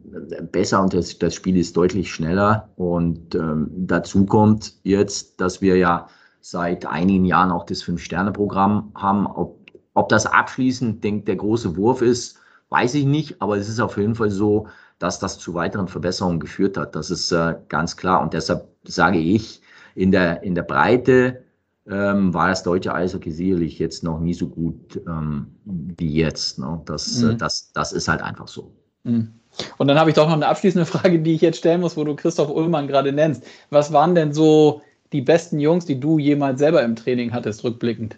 besser 0.51 0.83
und 0.83 0.93
das, 0.93 1.17
das 1.17 1.33
Spiel 1.33 1.57
ist 1.57 1.75
deutlich 1.75 2.11
schneller. 2.11 2.69
Und 2.75 3.33
ähm, 3.33 3.67
dazu 3.71 4.25
kommt 4.25 4.75
jetzt, 4.83 5.41
dass 5.41 5.61
wir 5.61 5.75
ja 5.77 6.07
seit 6.41 6.85
einigen 6.85 7.25
Jahren 7.25 7.51
auch 7.51 7.65
das 7.65 7.81
Fünf-Sterne-Programm 7.83 8.91
haben. 8.95 9.27
Ob, 9.27 9.59
ob 9.93 10.09
das 10.09 10.25
abschließend 10.25 11.03
denkt, 11.03 11.27
der 11.27 11.35
große 11.35 11.75
Wurf 11.77 12.01
ist, 12.01 12.39
weiß 12.69 12.93
ich 12.95 13.05
nicht, 13.05 13.41
aber 13.41 13.57
es 13.57 13.67
ist 13.67 13.79
auf 13.79 13.97
jeden 13.97 14.15
Fall 14.15 14.29
so, 14.29 14.67
dass 14.99 15.19
das 15.19 15.39
zu 15.39 15.53
weiteren 15.53 15.87
Verbesserungen 15.87 16.39
geführt 16.39 16.77
hat. 16.77 16.95
Das 16.95 17.09
ist 17.09 17.31
äh, 17.31 17.55
ganz 17.67 17.97
klar. 17.97 18.21
Und 18.21 18.33
deshalb 18.33 18.67
sage 18.83 19.17
ich, 19.17 19.61
in 19.95 20.11
der, 20.11 20.43
in 20.43 20.55
der 20.55 20.63
Breite 20.63 21.43
ähm, 21.89 22.33
war 22.33 22.49
das 22.49 22.63
deutsche 22.63 22.93
Eishockey 22.93 23.31
sicherlich 23.31 23.79
jetzt 23.79 24.03
noch 24.03 24.19
nie 24.19 24.33
so 24.33 24.47
gut 24.47 25.01
ähm, 25.07 25.47
wie 25.65 26.13
jetzt. 26.13 26.59
Ne? 26.59 26.81
Das, 26.85 27.21
äh, 27.21 27.25
mhm. 27.25 27.31
äh, 27.31 27.37
das, 27.37 27.71
das 27.73 27.93
ist 27.93 28.07
halt 28.07 28.21
einfach 28.21 28.47
so. 28.47 28.71
Mhm. 29.03 29.33
Und 29.77 29.87
dann 29.87 29.97
habe 29.97 30.09
ich 30.09 30.15
doch 30.15 30.27
noch 30.27 30.35
eine 30.35 30.47
abschließende 30.47 30.85
Frage, 30.85 31.19
die 31.19 31.33
ich 31.33 31.41
jetzt 31.41 31.57
stellen 31.57 31.81
muss, 31.81 31.97
wo 31.97 32.03
du 32.03 32.15
Christoph 32.15 32.49
Ullmann 32.49 32.87
gerade 32.87 33.11
nennst. 33.11 33.43
Was 33.71 33.91
waren 33.91 34.15
denn 34.15 34.33
so 34.33 34.81
die 35.13 35.21
besten 35.21 35.59
Jungs, 35.59 35.85
die 35.85 35.99
du 35.99 36.19
jemals 36.19 36.59
selber 36.59 36.83
im 36.83 36.95
Training 36.95 37.33
hattest, 37.33 37.63
rückblickend? 37.63 38.17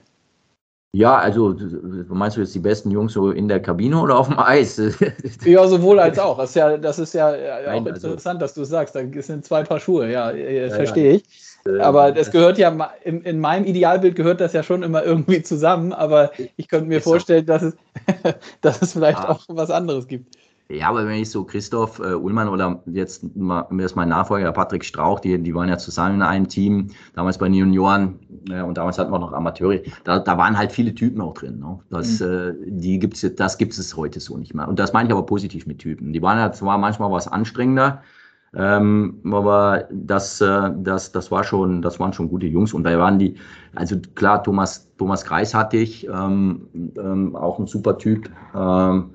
Ja, 0.93 1.17
also 1.19 1.55
meinst 2.09 2.35
du 2.35 2.41
jetzt 2.41 2.53
die 2.53 2.59
besten 2.59 2.91
Jungs 2.91 3.13
so 3.13 3.31
in 3.31 3.47
der 3.47 3.61
Kabine 3.61 4.01
oder 4.01 4.17
auf 4.17 4.27
dem 4.27 4.37
Eis? 4.37 4.81
ja, 5.45 5.65
sowohl 5.65 5.99
als 6.01 6.19
auch. 6.19 6.37
Das 6.37 6.49
ist 6.49 6.55
ja, 6.55 6.77
das 6.77 6.99
ist 6.99 7.13
ja 7.13 7.31
Nein, 7.31 7.83
auch 7.83 7.91
also 7.91 8.07
interessant, 8.07 8.41
also, 8.41 8.45
dass 8.45 8.53
du 8.55 8.63
sagst. 8.65 8.95
Da 8.95 9.01
sind 9.21 9.45
zwei 9.45 9.63
Paar 9.63 9.79
Schuhe, 9.79 10.11
ja, 10.11 10.31
ja 10.31 10.69
verstehe 10.69 11.13
ich. 11.13 11.23
Äh, 11.65 11.79
aber 11.79 12.11
das 12.11 12.29
gehört 12.29 12.57
ja, 12.57 12.91
in, 13.03 13.21
in, 13.21 13.39
meinem 13.39 13.65
Idealbild 13.65 14.15
gehört 14.15 14.41
das 14.41 14.51
ja 14.51 14.63
schon 14.63 14.83
immer 14.83 15.03
irgendwie 15.03 15.41
zusammen, 15.43 15.93
aber 15.93 16.31
ich 16.57 16.67
könnte 16.67 16.87
mir 16.87 17.01
vorstellen, 17.01 17.45
dass 17.45 17.61
es, 17.61 17.75
dass 18.61 18.81
es 18.81 18.93
vielleicht 18.93 19.19
ja. 19.19 19.29
auch 19.29 19.41
was 19.47 19.71
anderes 19.71 20.07
gibt. 20.07 20.35
Ja, 20.73 20.89
aber 20.89 21.05
wenn 21.05 21.21
ich 21.21 21.29
so 21.29 21.43
Christoph 21.43 21.99
äh, 21.99 22.13
Ullmann 22.13 22.47
oder 22.47 22.81
jetzt 22.85 23.35
mal, 23.35 23.65
mir 23.69 23.85
ist 23.85 23.95
mein 23.95 24.09
Nachfolger 24.09 24.51
Patrick 24.51 24.85
Strauch, 24.85 25.19
die, 25.19 25.37
die 25.41 25.53
waren 25.53 25.67
ja 25.67 25.77
zusammen 25.77 26.15
in 26.15 26.21
einem 26.21 26.47
Team, 26.47 26.87
damals 27.13 27.37
bei 27.37 27.47
den 27.47 27.55
Junioren 27.55 28.19
äh, 28.49 28.61
und 28.61 28.77
damals 28.77 28.97
hatten 28.97 29.11
wir 29.11 29.19
noch 29.19 29.33
Amateure. 29.33 29.81
Da, 30.03 30.19
da 30.19 30.37
waren 30.37 30.57
halt 30.57 30.71
viele 30.71 30.95
Typen 30.95 31.19
auch 31.21 31.33
drin. 31.33 31.59
Ne? 31.59 31.79
Das, 31.89 32.19
mhm. 32.19 32.27
äh, 32.27 32.53
die 32.67 32.99
gibt's, 32.99 33.25
das 33.35 33.57
gibt 33.57 33.77
es 33.77 33.97
heute 33.97 34.19
so 34.19 34.37
nicht 34.37 34.53
mehr. 34.53 34.67
Und 34.67 34.79
das 34.79 34.93
meine 34.93 35.09
ich 35.09 35.13
aber 35.13 35.25
positiv 35.25 35.65
mit 35.65 35.79
Typen. 35.79 36.13
Die 36.13 36.21
waren 36.21 36.37
ja 36.37 36.51
zwar 36.51 36.77
manchmal 36.77 37.11
was 37.11 37.27
anstrengender, 37.27 38.01
ähm, 38.53 39.21
aber 39.31 39.87
das, 39.91 40.41
äh, 40.41 40.71
das, 40.77 41.11
das 41.11 41.31
war 41.31 41.43
schon, 41.43 41.81
das 41.81 41.99
waren 41.99 42.13
schon 42.13 42.29
gute 42.29 42.47
Jungs. 42.47 42.73
Und 42.73 42.83
da 42.83 42.97
waren 42.97 43.19
die, 43.19 43.35
also 43.75 43.97
klar, 44.15 44.43
Thomas, 44.43 44.89
Thomas 44.97 45.25
Kreis 45.25 45.53
hatte 45.53 45.77
ich, 45.77 46.07
ähm, 46.07 46.67
ähm, 46.97 47.35
auch 47.35 47.59
ein 47.59 47.67
super 47.67 47.97
Typ. 47.97 48.29
Ähm, 48.55 49.11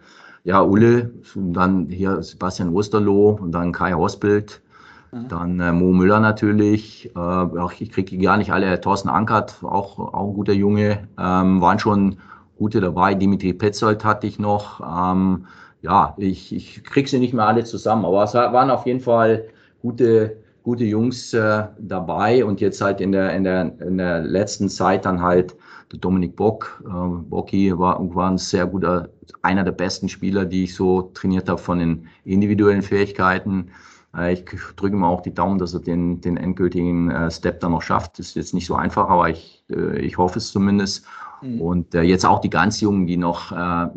ja, 0.47 0.63
Ulle, 0.63 1.11
dann 1.35 1.89
hier 1.89 2.23
Sebastian 2.23 2.73
Osterloh 2.73 3.31
und 3.31 3.51
dann 3.51 3.73
Kai 3.73 3.95
Hosbild, 3.95 4.63
mhm. 5.11 5.29
dann 5.29 5.59
äh, 5.59 5.73
Mo 5.73 5.93
Müller 5.93 6.21
natürlich. 6.21 7.11
Äh, 7.17 7.19
auch 7.19 7.73
ich 7.77 7.91
kriege 7.91 8.17
gar 8.19 8.37
nicht 8.37 8.53
alle. 8.53 8.81
Thorsten 8.81 9.09
Ankert, 9.09 9.59
auch, 9.63 9.99
auch 9.99 10.29
ein 10.29 10.35
guter 10.35 10.53
Junge. 10.53 11.09
Ähm, 11.19 11.61
waren 11.61 11.81
schon 11.81 12.19
gute 12.59 12.81
dabei. 12.81 13.15
Dimitri 13.15 13.55
Petzold 13.55 14.05
hatte 14.05 14.29
ich 14.29 14.39
noch. 14.39 14.81
Ähm, 14.81 15.47
ja, 15.83 16.15
ich, 16.17 16.55
ich 16.55 16.85
kriege 16.85 17.09
sie 17.09 17.19
nicht 17.19 17.35
mehr 17.35 17.49
alle 17.49 17.65
zusammen, 17.65 18.05
aber 18.05 18.23
es 18.23 18.35
waren 18.35 18.71
auf 18.71 18.87
jeden 18.87 19.01
Fall 19.01 19.49
gute, 19.83 20.37
gute 20.63 20.85
Jungs 20.85 21.35
äh, 21.35 21.65
dabei 21.81 22.45
und 22.45 22.61
jetzt 22.61 22.81
halt 22.81 23.01
in 23.01 23.11
der, 23.11 23.35
in, 23.35 23.43
der, 23.43 23.73
in 23.81 23.99
der 23.99 24.21
letzten 24.21 24.69
Zeit 24.69 25.07
dann 25.07 25.21
halt 25.21 25.57
der 25.91 25.99
Dominik 25.99 26.37
Bock. 26.37 26.85
Äh, 26.87 26.91
Bocki 27.29 27.77
war, 27.77 27.99
war 28.15 28.31
ein 28.31 28.39
sehr 28.39 28.67
guter, 28.67 29.09
einer 29.43 29.65
der 29.65 29.73
besten 29.73 30.09
Spieler, 30.09 30.45
die 30.45 30.65
ich 30.65 30.75
so 30.75 31.03
trainiert 31.15 31.49
habe 31.49 31.61
von 31.61 31.79
den 31.79 32.09
individuellen 32.25 32.83
Fähigkeiten. 32.83 33.71
Äh, 34.17 34.35
ich 34.35 34.45
drücke 34.77 34.97
ihm 34.97 35.05
auch 35.05 35.21
die 35.21 35.35
Daumen, 35.35 35.59
dass 35.59 35.75
er 35.75 35.81
den, 35.81 36.21
den 36.21 36.37
endgültigen 36.37 37.11
äh, 37.11 37.31
Step 37.31 37.61
dann 37.61 37.73
noch 37.73 37.83
schafft. 37.83 38.19
Das 38.19 38.29
ist 38.29 38.37
jetzt 38.37 38.55
nicht 38.55 38.67
so 38.67 38.75
einfach, 38.75 39.09
aber 39.09 39.29
ich, 39.29 39.65
äh, 39.71 39.99
ich 39.99 40.19
hoffe 40.19 40.39
es 40.39 40.51
zumindest. 40.53 41.05
Mhm. 41.43 41.61
Und 41.61 41.95
äh, 41.95 42.03
jetzt 42.03 42.25
auch 42.25 42.41
die 42.41 42.51
ganz 42.51 42.81
Jungen, 42.81 43.07
die 43.07 43.19
noch, 43.19 43.53
ja, 43.53 43.93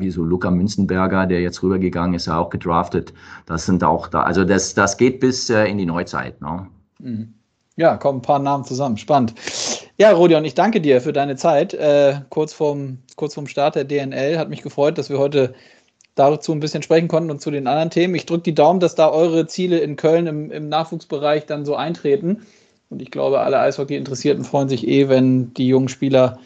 wie 0.00 0.10
so 0.10 0.22
Luca 0.22 0.50
Münzenberger, 0.50 1.26
der 1.26 1.40
jetzt 1.40 1.62
rübergegangen 1.62 2.14
ist, 2.14 2.26
ja 2.26 2.38
auch 2.38 2.50
gedraftet. 2.50 3.12
Das 3.46 3.66
sind 3.66 3.82
auch 3.82 4.08
da, 4.08 4.22
also 4.22 4.44
das, 4.44 4.74
das 4.74 4.96
geht 4.96 5.18
bis 5.20 5.50
in 5.50 5.78
die 5.78 5.86
Neuzeit. 5.86 6.40
Ne? 6.40 6.68
Mhm. 7.00 7.34
Ja, 7.76 7.96
kommen 7.96 8.18
ein 8.18 8.22
paar 8.22 8.38
Namen 8.38 8.64
zusammen. 8.64 8.96
Spannend. 8.96 9.34
Ja, 10.02 10.10
Rodion, 10.10 10.44
ich 10.44 10.54
danke 10.54 10.80
dir 10.80 11.00
für 11.00 11.12
deine 11.12 11.36
Zeit. 11.36 11.74
Äh, 11.74 12.22
kurz, 12.28 12.52
vorm, 12.52 12.98
kurz 13.14 13.34
vorm 13.34 13.46
Start 13.46 13.76
der 13.76 13.84
DNL. 13.84 14.36
Hat 14.36 14.48
mich 14.48 14.60
gefreut, 14.60 14.98
dass 14.98 15.10
wir 15.10 15.20
heute 15.20 15.54
dazu 16.16 16.50
ein 16.50 16.58
bisschen 16.58 16.82
sprechen 16.82 17.06
konnten 17.06 17.30
und 17.30 17.40
zu 17.40 17.52
den 17.52 17.68
anderen 17.68 17.90
Themen. 17.90 18.16
Ich 18.16 18.26
drücke 18.26 18.42
die 18.42 18.54
Daumen, 18.56 18.80
dass 18.80 18.96
da 18.96 19.12
eure 19.12 19.46
Ziele 19.46 19.78
in 19.78 19.94
Köln 19.94 20.26
im, 20.26 20.50
im 20.50 20.68
Nachwuchsbereich 20.68 21.46
dann 21.46 21.64
so 21.64 21.76
eintreten. 21.76 22.44
Und 22.90 23.00
ich 23.00 23.12
glaube, 23.12 23.42
alle 23.42 23.60
Eishockey-Interessierten 23.60 24.42
freuen 24.42 24.68
sich 24.68 24.88
eh, 24.88 25.08
wenn 25.08 25.54
die 25.54 25.68
jungen 25.68 25.88
Spieler 25.88 26.40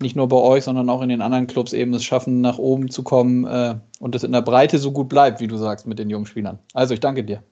nicht 0.00 0.14
nur 0.14 0.28
bei 0.28 0.36
euch, 0.36 0.64
sondern 0.64 0.90
auch 0.90 1.00
in 1.00 1.08
den 1.08 1.22
anderen 1.22 1.46
Clubs 1.46 1.72
eben 1.72 1.94
es 1.94 2.04
schaffen, 2.04 2.42
nach 2.42 2.58
oben 2.58 2.90
zu 2.90 3.02
kommen 3.04 3.46
äh, 3.46 3.76
und 4.00 4.16
es 4.16 4.22
in 4.22 4.32
der 4.32 4.42
Breite 4.42 4.76
so 4.76 4.92
gut 4.92 5.08
bleibt, 5.08 5.40
wie 5.40 5.46
du 5.46 5.56
sagst, 5.56 5.86
mit 5.86 5.98
den 5.98 6.10
jungen 6.10 6.26
Spielern. 6.26 6.58
Also 6.74 6.92
ich 6.92 7.00
danke 7.00 7.24
dir. 7.24 7.42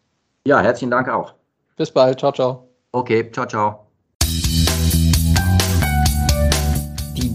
Ja, 0.46 0.60
herzlichen 0.60 0.90
Dank 0.90 1.08
auch. 1.08 1.32
Bis 1.78 1.90
bald. 1.90 2.18
Ciao, 2.18 2.32
ciao. 2.32 2.68
Okay, 2.92 3.30
ciao, 3.32 3.46
ciao. 3.46 3.85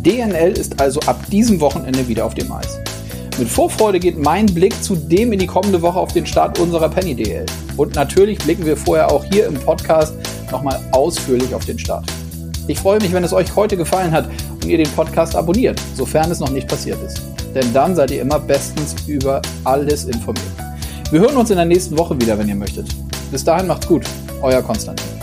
DNL 0.03 0.53
ist 0.53 0.81
also 0.81 0.99
ab 1.01 1.23
diesem 1.29 1.61
Wochenende 1.61 2.07
wieder 2.07 2.25
auf 2.25 2.33
dem 2.33 2.51
Eis. 2.51 2.79
Mit 3.37 3.47
Vorfreude 3.47 3.99
geht 3.99 4.17
mein 4.17 4.47
Blick 4.47 4.73
zudem 4.83 5.31
in 5.31 5.39
die 5.39 5.45
kommende 5.45 5.81
Woche 5.81 5.99
auf 5.99 6.11
den 6.11 6.25
Start 6.25 6.57
unserer 6.57 6.89
Penny 6.89 7.13
DL. 7.13 7.45
Und 7.77 7.95
natürlich 7.95 8.39
blicken 8.39 8.65
wir 8.65 8.75
vorher 8.75 9.11
auch 9.11 9.23
hier 9.23 9.45
im 9.45 9.53
Podcast 9.53 10.15
nochmal 10.51 10.79
ausführlich 10.91 11.53
auf 11.53 11.65
den 11.65 11.77
Start. 11.77 12.05
Ich 12.67 12.79
freue 12.79 12.99
mich, 12.99 13.13
wenn 13.13 13.23
es 13.23 13.31
euch 13.31 13.55
heute 13.55 13.77
gefallen 13.77 14.11
hat 14.11 14.27
und 14.61 14.65
ihr 14.65 14.77
den 14.77 14.89
Podcast 14.89 15.35
abonniert, 15.35 15.79
sofern 15.95 16.31
es 16.31 16.39
noch 16.39 16.49
nicht 16.49 16.67
passiert 16.67 16.97
ist. 17.05 17.21
Denn 17.53 17.71
dann 17.71 17.95
seid 17.95 18.09
ihr 18.09 18.21
immer 18.21 18.39
bestens 18.39 18.95
über 19.07 19.41
alles 19.65 20.05
informiert. 20.05 20.45
Wir 21.11 21.19
hören 21.19 21.37
uns 21.37 21.51
in 21.51 21.57
der 21.57 21.65
nächsten 21.65 21.97
Woche 21.97 22.19
wieder, 22.19 22.37
wenn 22.39 22.47
ihr 22.47 22.55
möchtet. 22.55 22.87
Bis 23.31 23.43
dahin 23.43 23.67
macht's 23.67 23.87
gut. 23.87 24.03
Euer 24.41 24.61
Konstantin. 24.63 25.20